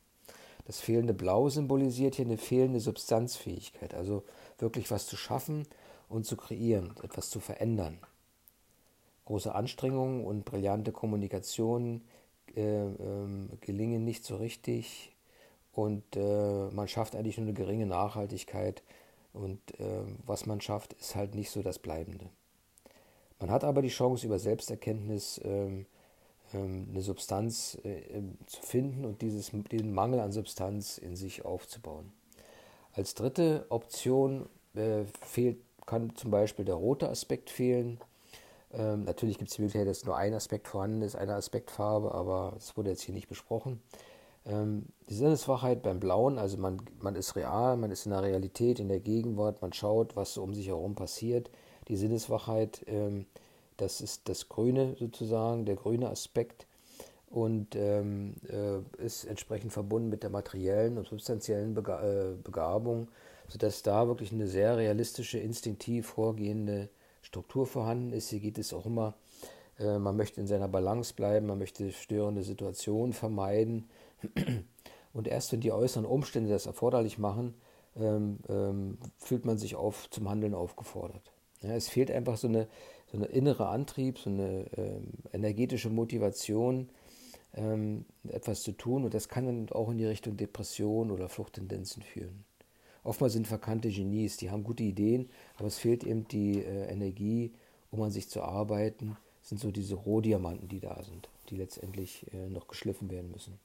Das 0.65 0.81
fehlende 0.81 1.13
Blau 1.13 1.51
symbolisiert 1.51 2.15
hier 2.15 2.25
eine 2.25 2.39
fehlende 2.39 2.81
Substanzfähigkeit, 2.81 3.93
also 3.93 4.25
wirklich 4.59 4.91
was 4.91 5.07
zu 5.07 5.17
schaffen 5.19 5.67
und 6.09 6.25
zu 6.25 6.39
kreieren, 6.39 6.95
etwas 7.03 7.29
zu 7.29 7.41
verändern. 7.41 7.99
Große 9.27 9.55
Anstrengungen 9.55 10.25
und 10.25 10.47
brillante 10.47 10.93
Kommunikation 10.93 12.01
äh, 12.57 12.87
äh, 12.87 13.57
gelingen 13.61 14.05
nicht 14.05 14.25
so 14.25 14.37
richtig 14.37 15.15
und 15.73 16.17
äh, 16.17 16.71
man 16.71 16.89
schafft 16.89 17.15
eigentlich 17.15 17.37
nur 17.37 17.49
eine 17.49 17.55
geringe 17.55 17.87
Nachhaltigkeit 17.87 18.83
und 19.35 19.79
äh, 19.79 20.05
was 20.25 20.47
man 20.47 20.63
schafft, 20.63 20.95
ist 20.95 21.17
halt 21.17 21.35
nicht 21.35 21.51
so 21.51 21.63
das 21.63 21.79
Bleibende. 21.79 22.31
Man 23.41 23.51
hat 23.51 23.65
aber 23.65 23.81
die 23.81 23.89
Chance, 23.89 24.27
über 24.27 24.39
Selbsterkenntnis 24.39 25.41
ähm, 25.43 25.87
ähm, 26.53 26.89
eine 26.91 27.03
Substanz 27.03 27.79
äh, 27.85 28.01
ähm, 28.17 28.37
zu 28.47 28.61
finden 28.61 29.05
und 29.07 29.23
dieses, 29.23 29.51
den 29.51 29.93
Mangel 29.93 30.21
an 30.21 30.31
Substanz 30.31 30.99
in 30.99 31.17
sich 31.17 31.45
aufzubauen. 31.45 32.13
Als 32.93 33.15
dritte 33.15 33.67
Option 33.71 34.47
äh, 34.75 35.05
fehlt, 35.23 35.59
kann 35.87 36.15
zum 36.17 36.31
Beispiel 36.31 36.67
der 36.67 36.75
rote 36.75 37.09
Aspekt 37.09 37.49
fehlen. 37.49 37.99
Ähm, 38.73 39.05
natürlich 39.05 39.39
gibt 39.39 39.51
es 39.51 39.57
die 39.57 39.63
Möglichkeit, 39.63 39.89
dass 39.89 40.05
nur 40.05 40.17
ein 40.17 40.35
Aspekt 40.35 40.69
vorhanden 40.69 41.03
ist, 41.03 41.17
eine 41.17 41.35
Aspektfarbe, 41.35 42.15
aber 42.15 42.53
das 42.55 42.77
wurde 42.77 42.91
jetzt 42.91 43.03
hier 43.03 43.15
nicht 43.15 43.29
besprochen. 43.29 43.81
Ähm, 44.45 44.87
die 45.09 45.15
Sinneswachheit 45.15 45.83
beim 45.83 45.99
Blauen, 45.99 46.39
also 46.39 46.59
man, 46.59 46.83
man 47.01 47.17
ist 47.17 47.37
real, 47.37 47.79
man 47.79 47.91
ist 47.91 48.05
in 48.05 48.13
der 48.13 48.23
Realität, 48.23 48.81
in 48.81 48.89
der 48.89 49.01
Gegenwart, 49.01 49.63
man 49.63 49.73
schaut, 49.73 50.15
was 50.15 50.35
so 50.35 50.43
um 50.43 50.53
sich 50.53 50.69
herum 50.69 50.95
passiert 50.95 51.51
die 51.91 51.97
Sinneswachheit, 51.97 52.85
ähm, 52.87 53.27
das 53.77 54.01
ist 54.01 54.29
das 54.29 54.49
Grüne 54.49 54.95
sozusagen, 54.99 55.65
der 55.65 55.77
grüne 55.77 56.09
Aspekt 56.09 56.67
und 57.29 57.75
ähm, 57.77 58.35
äh, 58.49 59.05
ist 59.05 59.25
entsprechend 59.25 59.73
verbunden 59.73 60.09
mit 60.09 60.23
der 60.23 60.31
materiellen 60.31 60.99
und 60.99 61.09
substanziellen 61.09 61.75
Bega 61.75 62.03
äh, 62.03 62.35
Begabung, 62.43 63.09
sodass 63.49 63.83
da 63.83 64.07
wirklich 64.07 64.33
eine 64.33 64.47
sehr 64.47 64.77
realistische, 64.77 65.39
instinktiv 65.39 66.07
vorgehende 66.07 66.89
Struktur 67.23 67.67
vorhanden 67.67 68.13
ist. 68.13 68.29
Hier 68.31 68.41
geht 68.41 68.59
es 68.59 68.73
auch 68.73 68.87
immer, 68.87 69.15
äh, 69.79 69.99
man 69.99 70.17
möchte 70.17 70.41
in 70.41 70.47
seiner 70.47 70.69
Balance 70.69 71.15
bleiben, 71.15 71.47
man 71.47 71.59
möchte 71.59 71.91
störende 71.93 72.43
Situationen 72.43 73.13
vermeiden. 73.13 73.89
Und 75.13 75.27
erst 75.27 75.51
wenn 75.53 75.61
die 75.61 75.73
äußeren 75.73 76.07
Umstände 76.07 76.51
das 76.51 76.67
erforderlich 76.67 77.19
machen, 77.19 77.55
ähm, 77.97 78.39
ähm, 78.49 78.99
fühlt 79.19 79.45
man 79.45 79.59
sich 79.59 79.75
auf, 79.75 80.09
zum 80.11 80.29
Handeln 80.29 80.55
aufgefordert. 80.55 81.33
Ja, 81.63 81.75
es 81.75 81.89
fehlt 81.89 82.11
einfach 82.11 82.37
so 82.37 82.49
eine, 82.49 82.69
so 83.11 83.19
eine 83.19 83.27
innere 83.27 83.69
Antrieb, 83.69 84.19
so 84.19 84.31
eine 84.31 84.67
ähm, 84.77 85.09
energetische 85.33 85.91
Motivation, 85.91 86.89
ähm, 87.55 88.05
etwas 88.29 88.63
zu 88.63 88.73
tun 88.73 89.05
und 89.05 89.15
das 89.15 89.29
kann 89.29 89.47
dann 89.47 89.69
auch 89.71 89.91
in 89.91 89.99
die 89.99 90.07
Richtung 90.07 90.37
Depression 90.37 91.11
oder 91.11 91.29
Fluchttendenzen 91.29 92.03
führen. 92.03 92.45
Oftmals 93.03 93.33
sind 93.33 93.47
verkannte 93.47 93.91
Genies, 93.91 94.37
die 94.37 94.51
haben 94.51 94.63
gute 94.63 94.83
Ideen, 94.83 95.31
aber 95.57 95.69
es 95.69 95.79
fehlt 95.79 96.05
eben 96.05 96.29
die 96.29 96.63
äh, 96.63 96.91
Energie, 96.91 97.53
um 97.91 98.03
an 98.03 98.11
sich 98.11 98.29
zu 98.29 98.43
arbeiten. 98.43 99.17
Das 99.41 99.49
sind 99.49 99.61
so 99.61 99.71
diese 99.71 99.95
Rohdiamanten, 99.95 100.69
die 100.69 100.81
da 100.81 101.03
sind, 101.03 101.29
die 101.49 101.57
letztendlich 101.57 102.27
äh, 102.33 102.49
noch 102.49 102.69
geschliffen 102.69 103.11
werden 103.11 103.31
müssen. 103.31 103.59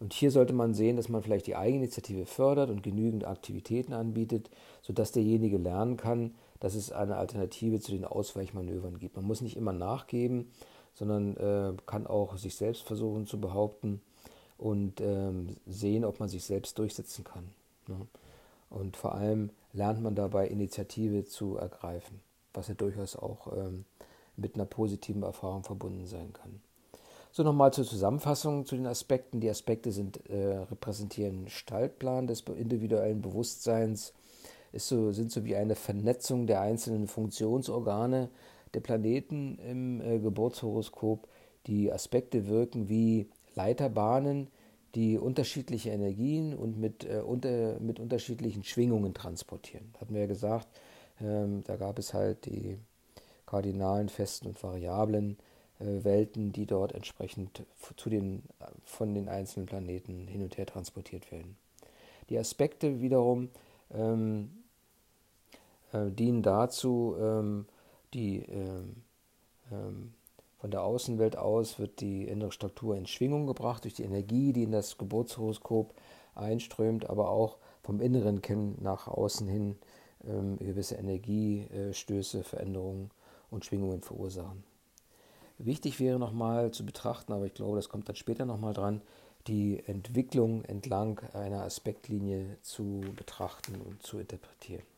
Und 0.00 0.12
hier 0.12 0.32
sollte 0.32 0.52
man 0.52 0.74
sehen, 0.74 0.96
dass 0.96 1.08
man 1.08 1.22
vielleicht 1.22 1.46
die 1.46 1.56
Eigeninitiative 1.56 2.26
fördert 2.26 2.70
und 2.70 2.82
genügend 2.82 3.24
Aktivitäten 3.24 3.92
anbietet, 3.92 4.50
sodass 4.82 5.12
derjenige 5.12 5.56
lernen 5.56 5.96
kann, 5.96 6.34
dass 6.64 6.74
es 6.74 6.92
eine 6.92 7.16
Alternative 7.16 7.78
zu 7.78 7.92
den 7.92 8.06
Ausweichmanövern 8.06 8.98
gibt. 8.98 9.16
Man 9.16 9.26
muss 9.26 9.42
nicht 9.42 9.54
immer 9.58 9.74
nachgeben, 9.74 10.50
sondern 10.94 11.36
äh, 11.36 11.74
kann 11.84 12.06
auch 12.06 12.38
sich 12.38 12.56
selbst 12.56 12.84
versuchen 12.84 13.26
zu 13.26 13.38
behaupten 13.38 14.00
und 14.56 14.98
ähm, 15.02 15.56
sehen, 15.66 16.06
ob 16.06 16.20
man 16.20 16.30
sich 16.30 16.42
selbst 16.42 16.78
durchsetzen 16.78 17.22
kann. 17.22 17.50
Ne? 17.86 17.96
Und 18.70 18.96
vor 18.96 19.14
allem 19.14 19.50
lernt 19.74 20.02
man 20.02 20.14
dabei, 20.14 20.48
Initiative 20.48 21.26
zu 21.26 21.58
ergreifen, 21.58 22.22
was 22.54 22.68
ja 22.68 22.74
durchaus 22.74 23.14
auch 23.14 23.54
ähm, 23.54 23.84
mit 24.38 24.54
einer 24.54 24.64
positiven 24.64 25.22
Erfahrung 25.22 25.64
verbunden 25.64 26.06
sein 26.06 26.32
kann. 26.32 26.62
So 27.30 27.42
nochmal 27.42 27.74
zur 27.74 27.84
Zusammenfassung 27.84 28.64
zu 28.64 28.74
den 28.74 28.86
Aspekten. 28.86 29.38
Die 29.40 29.50
Aspekte 29.50 29.92
sind, 29.92 30.30
äh, 30.30 30.56
repräsentieren 30.56 31.44
Gestaltplan 31.44 32.26
des 32.26 32.40
individuellen 32.40 33.20
Bewusstseins, 33.20 34.14
ist 34.74 34.88
so, 34.88 35.12
sind 35.12 35.30
so 35.30 35.44
wie 35.44 35.56
eine 35.56 35.76
Vernetzung 35.76 36.46
der 36.46 36.60
einzelnen 36.60 37.06
Funktionsorgane 37.06 38.28
der 38.74 38.80
Planeten 38.80 39.58
im 39.58 40.00
äh, 40.00 40.18
Geburtshoroskop. 40.18 41.28
Die 41.66 41.92
Aspekte 41.92 42.46
wirken 42.46 42.88
wie 42.88 43.28
Leiterbahnen, 43.54 44.48
die 44.94 45.16
unterschiedliche 45.18 45.90
Energien 45.90 46.54
und 46.54 46.78
mit, 46.78 47.04
äh, 47.04 47.20
unter, 47.20 47.78
mit 47.80 48.00
unterschiedlichen 48.00 48.64
Schwingungen 48.64 49.14
transportieren. 49.14 49.94
Hatten 50.00 50.14
wir 50.14 50.22
ja 50.22 50.26
gesagt, 50.26 50.68
ähm, 51.20 51.62
da 51.64 51.76
gab 51.76 51.98
es 51.98 52.12
halt 52.12 52.46
die 52.46 52.78
kardinalen, 53.46 54.08
festen 54.08 54.48
und 54.48 54.62
variablen 54.62 55.36
äh, 55.78 56.04
Welten, 56.04 56.52
die 56.52 56.66
dort 56.66 56.92
entsprechend 56.92 57.64
zu 57.96 58.10
den, 58.10 58.42
von 58.84 59.14
den 59.14 59.28
einzelnen 59.28 59.66
Planeten 59.66 60.26
hin 60.26 60.42
und 60.42 60.58
her 60.58 60.66
transportiert 60.66 61.30
werden. 61.30 61.56
Die 62.28 62.38
Aspekte 62.38 63.00
wiederum 63.00 63.50
ähm, 63.92 64.63
äh, 65.94 66.10
dienen 66.10 66.42
dazu, 66.42 67.14
ähm, 67.18 67.66
die 68.12 68.40
ähm, 68.40 69.02
ähm, 69.70 70.12
von 70.58 70.70
der 70.70 70.82
Außenwelt 70.82 71.36
aus 71.36 71.78
wird 71.78 72.00
die 72.00 72.26
innere 72.26 72.50
Struktur 72.50 72.96
in 72.96 73.06
Schwingung 73.06 73.46
gebracht 73.46 73.84
durch 73.84 73.94
die 73.94 74.04
Energie, 74.04 74.52
die 74.52 74.62
in 74.62 74.72
das 74.72 74.96
Geburtshoroskop 74.98 75.94
einströmt, 76.34 77.08
aber 77.08 77.28
auch 77.28 77.58
vom 77.82 78.00
Inneren 78.00 78.40
können 78.40 78.78
nach 78.80 79.06
außen 79.06 79.46
hin 79.46 79.76
ähm, 80.26 80.56
gewisse 80.56 80.94
Energiestöße, 80.94 82.44
Veränderungen 82.44 83.10
und 83.50 83.64
Schwingungen 83.64 84.02
verursachen. 84.02 84.64
Wichtig 85.58 86.00
wäre 86.00 86.18
nochmal 86.18 86.70
zu 86.72 86.84
betrachten, 86.84 87.32
aber 87.32 87.46
ich 87.46 87.54
glaube, 87.54 87.76
das 87.76 87.88
kommt 87.88 88.08
dann 88.08 88.16
später 88.16 88.46
nochmal 88.46 88.72
dran, 88.72 89.02
die 89.46 89.82
Entwicklung 89.86 90.64
entlang 90.64 91.20
einer 91.34 91.62
Aspektlinie 91.62 92.56
zu 92.62 93.02
betrachten 93.14 93.80
und 93.82 94.02
zu 94.02 94.18
interpretieren. 94.18 94.93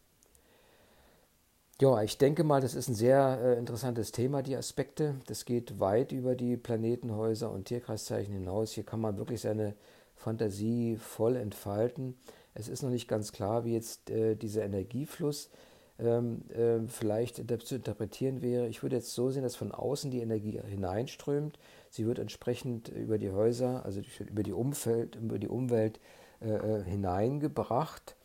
Ja, 1.78 2.02
ich 2.02 2.16
denke 2.16 2.42
mal, 2.42 2.62
das 2.62 2.74
ist 2.74 2.88
ein 2.88 2.94
sehr 2.94 3.38
äh, 3.42 3.58
interessantes 3.58 4.10
Thema, 4.10 4.42
die 4.42 4.56
Aspekte. 4.56 5.16
Das 5.26 5.44
geht 5.44 5.78
weit 5.78 6.10
über 6.10 6.34
die 6.34 6.56
Planetenhäuser 6.56 7.50
und 7.50 7.66
Tierkreiszeichen 7.66 8.32
hinaus. 8.32 8.72
Hier 8.72 8.84
kann 8.84 9.00
man 9.00 9.18
wirklich 9.18 9.42
seine 9.42 9.74
Fantasie 10.14 10.96
voll 10.96 11.36
entfalten. 11.36 12.16
Es 12.54 12.68
ist 12.68 12.82
noch 12.82 12.88
nicht 12.88 13.08
ganz 13.08 13.30
klar, 13.32 13.66
wie 13.66 13.74
jetzt 13.74 14.08
äh, 14.08 14.36
dieser 14.36 14.64
Energiefluss 14.64 15.50
ähm, 15.98 16.44
äh, 16.48 16.88
vielleicht 16.88 17.44
zu 17.66 17.74
interpretieren 17.74 18.40
wäre. 18.40 18.68
Ich 18.68 18.82
würde 18.82 18.96
jetzt 18.96 19.12
so 19.12 19.30
sehen, 19.30 19.42
dass 19.42 19.56
von 19.56 19.72
außen 19.72 20.10
die 20.10 20.20
Energie 20.20 20.58
hineinströmt. 20.66 21.58
Sie 21.90 22.06
wird 22.06 22.18
entsprechend 22.18 22.88
über 22.88 23.18
die 23.18 23.32
Häuser, 23.32 23.84
also 23.84 24.00
über 24.20 24.42
die 24.42 24.54
Umfeld, 24.54 25.16
über 25.16 25.38
die 25.38 25.48
Umwelt 25.48 26.00
äh, 26.40 26.54
äh, 26.54 26.84
hineingebracht, 26.84 28.16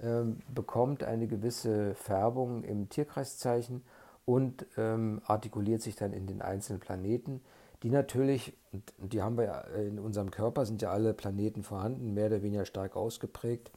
ähm, 0.00 0.40
bekommt 0.52 1.02
eine 1.04 1.26
gewisse 1.26 1.94
Färbung 1.94 2.64
im 2.64 2.88
Tierkreiszeichen 2.88 3.82
und 4.24 4.66
ähm, 4.76 5.20
artikuliert 5.24 5.82
sich 5.82 5.96
dann 5.96 6.12
in 6.12 6.26
den 6.26 6.42
einzelnen 6.42 6.80
Planeten, 6.80 7.40
die 7.82 7.90
natürlich, 7.90 8.52
und 8.70 9.12
die 9.12 9.22
haben 9.22 9.36
wir 9.36 9.44
ja 9.44 9.60
in 9.60 9.98
unserem 9.98 10.30
Körper, 10.30 10.64
sind 10.64 10.82
ja 10.82 10.90
alle 10.90 11.14
Planeten 11.14 11.62
vorhanden, 11.62 12.14
mehr 12.14 12.26
oder 12.26 12.42
weniger 12.42 12.64
stark 12.64 12.94
ausgeprägt. 12.94 13.72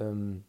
Ähm, 0.00 0.44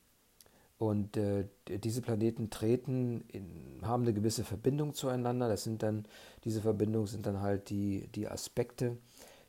und 0.80 1.16
äh, 1.16 1.46
diese 1.68 2.02
Planeten 2.02 2.50
treten, 2.50 3.24
in, 3.28 3.82
haben 3.84 4.02
eine 4.02 4.14
gewisse 4.14 4.44
Verbindung 4.44 4.96
zueinander. 4.96 5.48
Das 5.48 5.64
sind 5.64 5.84
dann, 5.84 6.06
diese 6.44 6.62
Verbindungen 6.62 7.06
sind 7.06 7.28
dann 7.28 7.42
halt 7.42 7.70
die, 7.70 8.08
die 8.16 8.28
Aspekte, 8.28 8.98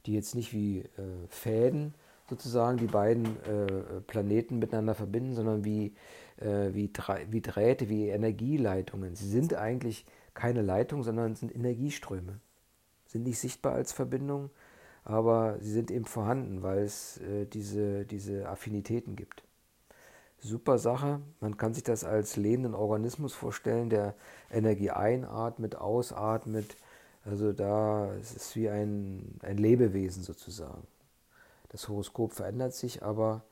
die 0.05 0.13
jetzt 0.13 0.35
nicht 0.35 0.53
wie 0.53 0.81
äh, 0.81 1.27
Fäden 1.29 1.95
sozusagen 2.33 2.79
die 2.79 2.87
beiden 2.87 3.27
äh, 3.45 4.01
Planeten 4.07 4.59
miteinander 4.59 4.95
verbinden, 4.95 5.35
sondern 5.35 5.65
wie, 5.65 5.95
äh, 6.39 6.73
wie, 6.73 6.91
wie 7.31 7.41
Drähte, 7.41 7.89
wie 7.89 8.09
Energieleitungen. 8.09 9.15
Sie 9.15 9.29
sind 9.29 9.55
eigentlich 9.55 10.07
keine 10.35 10.63
Leitung, 10.63 11.03
sondern 11.03 11.35
sind 11.35 11.55
Energieströme. 11.55 12.41
Sind 13.07 13.25
nicht 13.25 13.39
sichtbar 13.39 13.75
als 13.75 13.93
Verbindung, 13.93 14.51
aber 15.05 15.59
sie 15.61 15.73
sind 15.73 15.91
eben 15.91 16.07
vorhanden, 16.07 16.63
weil 16.63 16.79
es 16.79 17.19
äh, 17.19 17.45
diese, 17.47 18.07
diese 18.07 18.49
Affinitäten 18.49 19.15
gibt 19.17 19.45
super 20.43 20.79
Sache. 20.79 21.21
Man 21.41 21.57
kann 21.57 21.73
sich 21.73 21.85
das 21.85 22.05
als 22.05 22.37
lebenden 22.37 22.75
Organismus 22.75 23.33
vorstellen, 23.33 23.91
der 23.91 24.15
Energie 24.51 24.91
einatmet, 24.91 25.77
ausatmet. 25.77 26.77
Also 27.25 27.53
da 27.53 28.13
ist 28.15 28.37
es 28.37 28.57
wie 28.57 28.69
ein, 28.69 29.39
ein 29.43 29.57
Lebewesen 29.57 30.23
sozusagen. 30.23 30.87
Das 31.73 31.89
Horoskop 31.89 32.33
verändert 32.33 32.75
sich, 32.75 33.03
aber 33.03 33.43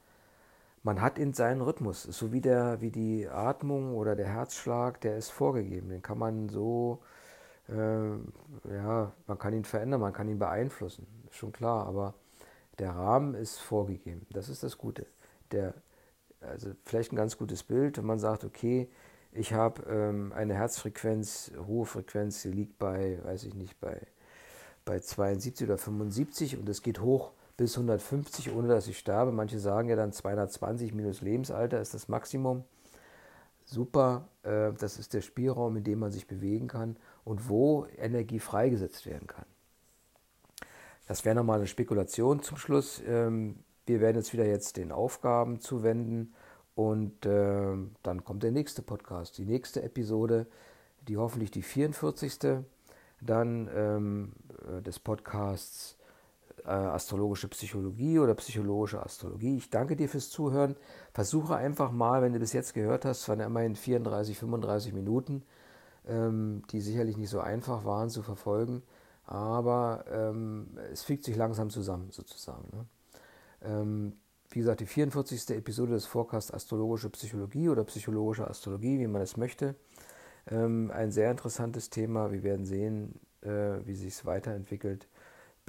man 0.83 1.01
hat 1.01 1.19
in 1.19 1.33
seinen 1.33 1.61
Rhythmus, 1.61 2.05
so 2.05 2.33
wie, 2.33 2.41
der, 2.41 2.81
wie 2.81 2.91
die 2.91 3.29
Atmung 3.29 3.95
oder 3.95 4.17
der 4.17 4.29
Herzschlag, 4.29 5.01
der 5.01 5.17
ist 5.17 5.31
vorgegeben. 5.31 5.89
Den 5.89 6.03
kann 6.03 6.19
man 6.19 6.49
so, 6.49 7.01
äh, 7.69 7.73
ja, 8.73 9.13
man 9.27 9.39
kann 9.39 9.53
ihn 9.53 9.65
verändern, 9.65 10.01
man 10.01 10.13
kann 10.13 10.29
ihn 10.29 10.39
beeinflussen, 10.39 11.07
ist 11.29 11.37
schon 11.37 11.53
klar, 11.53 11.87
aber 11.87 12.15
der 12.79 12.91
Rahmen 12.93 13.35
ist 13.35 13.59
vorgegeben. 13.59 14.27
Das 14.31 14.49
ist 14.49 14.63
das 14.63 14.79
Gute. 14.79 15.07
Der 15.51 15.75
also 16.41 16.71
vielleicht 16.85 17.13
ein 17.13 17.17
ganz 17.17 17.37
gutes 17.37 17.63
Bild, 17.63 17.99
wenn 17.99 18.07
man 18.07 18.19
sagt, 18.19 18.45
okay, 18.45 18.89
ich 19.33 19.53
habe 19.53 19.83
ähm, 19.89 20.33
eine 20.35 20.55
Herzfrequenz, 20.55 21.53
hohe 21.67 21.87
Frequenz, 21.87 22.43
die 22.43 22.51
liegt 22.51 22.79
bei, 22.79 23.21
weiß 23.23 23.45
ich 23.45 23.55
nicht, 23.55 23.79
bei, 23.81 24.01
bei 24.85 24.99
72 24.99 25.69
oder 25.69 25.79
75 25.79 26.57
und 26.57 26.69
es 26.69 26.83
geht 26.83 27.01
hoch 27.01 27.33
bis 27.61 27.77
150, 27.77 28.55
ohne 28.55 28.69
dass 28.69 28.89
ich 28.89 28.99
sterbe. 28.99 29.33
Manche 29.33 29.59
sagen 29.59 29.91
ja 29.91 29.95
dann 29.95 30.15
220 30.15 30.95
minus 30.95 31.21
Lebensalter 31.21 31.79
ist 31.79 31.93
das 31.93 32.09
Maximum. 32.09 32.65
Super, 33.67 34.29
äh, 34.45 34.73
das 34.73 34.99
ist 34.99 35.13
der 35.13 35.21
Spielraum, 35.21 35.77
in 35.77 35.85
dem 35.85 35.99
man 35.99 36.11
sich 36.11 36.27
bewegen 36.27 36.69
kann 36.69 36.97
und 37.23 37.51
wo 37.51 37.85
Energie 37.99 38.39
freigesetzt 38.39 39.05
werden 39.05 39.27
kann. 39.27 39.45
Das 41.07 41.27
wäre 41.27 41.35
nochmal 41.35 41.59
eine 41.59 41.67
Spekulation 41.67 42.41
zum 42.43 42.57
Schluss. 42.57 43.03
Ähm, 43.07 43.57
wir 43.85 44.01
werden 44.01 44.17
uns 44.17 44.33
wieder 44.33 44.47
jetzt 44.47 44.79
den 44.79 44.91
Aufgaben 44.91 45.61
zuwenden 45.61 46.33
und 46.75 47.27
äh, 47.27 47.77
dann 48.03 48.25
kommt 48.25 48.43
der 48.43 48.53
nächste 48.53 48.81
Podcast, 48.81 49.37
die 49.37 49.45
nächste 49.45 49.83
Episode, 49.83 50.47
die 51.09 51.19
hoffentlich 51.19 51.51
die 51.51 51.61
44. 51.61 52.63
dann 53.21 53.69
ähm, 53.75 54.33
äh, 54.67 54.81
des 54.81 54.99
Podcasts 54.99 55.99
äh, 56.65 56.69
Astrologische 56.69 57.49
Psychologie 57.49 58.19
oder 58.19 58.35
Psychologische 58.35 59.03
Astrologie. 59.03 59.57
Ich 59.57 59.71
danke 59.71 59.97
dir 59.97 60.09
fürs 60.09 60.31
Zuhören. 60.31 60.77
Versuche 61.13 61.57
einfach 61.57 61.91
mal, 61.91 62.23
wenn 62.23 62.33
du 62.33 62.39
bis 62.39 62.53
jetzt 62.53 62.75
gehört 62.75 63.05
hast, 63.05 63.29
waren 63.29 63.41
immerhin 63.41 63.77
34, 63.77 64.39
35 64.39 64.93
Minuten, 64.93 65.43
ähm, 66.07 66.63
die 66.71 66.81
sicherlich 66.81 67.17
nicht 67.17 67.31
so 67.31 67.41
einfach 67.41 67.85
waren 67.85 68.11
zu 68.11 68.23
verfolgen, 68.23 68.83
aber 69.25 70.05
ähm, 70.11 70.79
es 70.93 71.03
fügt 71.03 71.25
sich 71.25 71.37
langsam 71.37 71.71
zusammen 71.71 72.11
sozusagen. 72.11 72.69
Ne? 72.73 72.87
Ähm, 73.63 74.13
wie 74.51 74.59
gesagt, 74.59 74.81
die 74.81 74.87
44. 74.87 75.51
Episode 75.51 75.93
des 75.93 76.07
Forecast 76.07 76.53
Astrologische 76.53 77.11
Psychologie 77.11 77.69
oder 77.69 77.85
Psychologische 77.85 78.49
Astrologie, 78.49 78.99
wie 78.99 79.07
man 79.07 79.23
es 79.23 79.37
möchte. 79.37 79.77
Ähm, 80.51 80.91
ein 80.91 81.13
sehr 81.13 81.31
interessantes 81.31 81.91
Thema. 81.91 82.33
Wir 82.33 82.43
werden 82.43 82.67
sehen, 82.67 83.21
äh, 83.43 83.79
wie 83.85 83.95
sich 83.95 84.09
es 84.09 84.27
weiterentwickelt. 84.27 85.07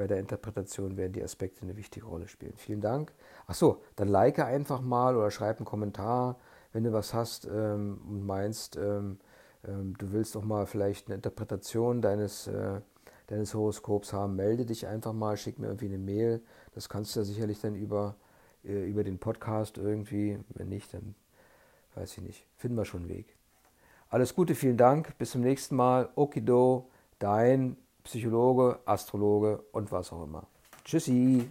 Bei 0.02 0.08
der 0.08 0.18
Interpretation 0.18 0.97
werden 0.97 1.14
die 1.14 1.24
Aspekte 1.24 1.62
eine 1.62 1.78
wichtige 1.78 2.08
Rolle 2.08 2.28
spielen. 2.28 2.54
Vielen 2.58 2.82
Dank. 2.82 3.14
Achso, 3.45 3.84
dann 3.95 4.08
like 4.08 4.39
einfach 4.39 4.82
mal 4.82 5.16
oder 5.16 5.30
schreib 5.30 5.58
einen 5.58 5.66
Kommentar, 5.68 6.39
wenn 6.74 6.84
du 6.84 6.91
was 6.91 7.14
hast 7.14 7.45
ähm, 7.45 8.02
und 8.10 8.26
meinst, 8.26 8.78
ähm, 8.78 9.20
ähm, 9.64 9.95
du 9.99 10.12
willst 10.12 10.34
doch 10.34 10.43
mal 10.43 10.66
vielleicht 10.66 11.06
eine 11.06 11.14
Interpretation 11.18 12.02
deines, 12.02 12.47
äh, 12.47 12.82
deines 13.28 13.54
Horoskops 13.54 14.12
haben, 14.12 14.36
melde 14.36 14.66
dich 14.66 14.88
einfach 14.88 15.14
mal, 15.14 15.38
schick 15.38 15.60
mir 15.60 15.68
irgendwie 15.68 15.86
eine 15.86 15.99
Mail. 15.99 16.41
Das 16.74 16.89
kannst 16.89 17.16
du 17.16 17.20
ja 17.20 17.24
sicherlich 17.24 17.62
dann 17.62 17.76
über, 17.76 18.16
äh, 18.64 18.89
über 18.89 19.04
den 19.04 19.20
Podcast 19.20 19.78
irgendwie. 19.78 20.39
Wenn 20.56 20.70
nicht, 20.70 20.95
dann 20.95 21.14
weiß 21.93 22.18
ich 22.18 22.24
nicht. 22.24 22.47
Finden 22.58 22.76
wir 22.76 22.86
schon 22.86 23.02
einen 23.02 23.10
Weg. 23.10 23.36
Alles 24.10 24.34
Gute, 24.34 24.56
vielen 24.56 24.78
Dank. 24.78 25.16
Bis 25.20 25.30
zum 25.30 25.41
nächsten 25.41 25.76
Mal. 25.76 26.10
Okido, 26.16 26.89
dein 27.20 27.78
Psychologe, 28.04 28.80
Astrologe 28.86 29.64
und 29.72 29.91
was 29.91 30.12
auch 30.12 30.24
immer. 30.24 30.47
Tschüssi. 30.84 31.49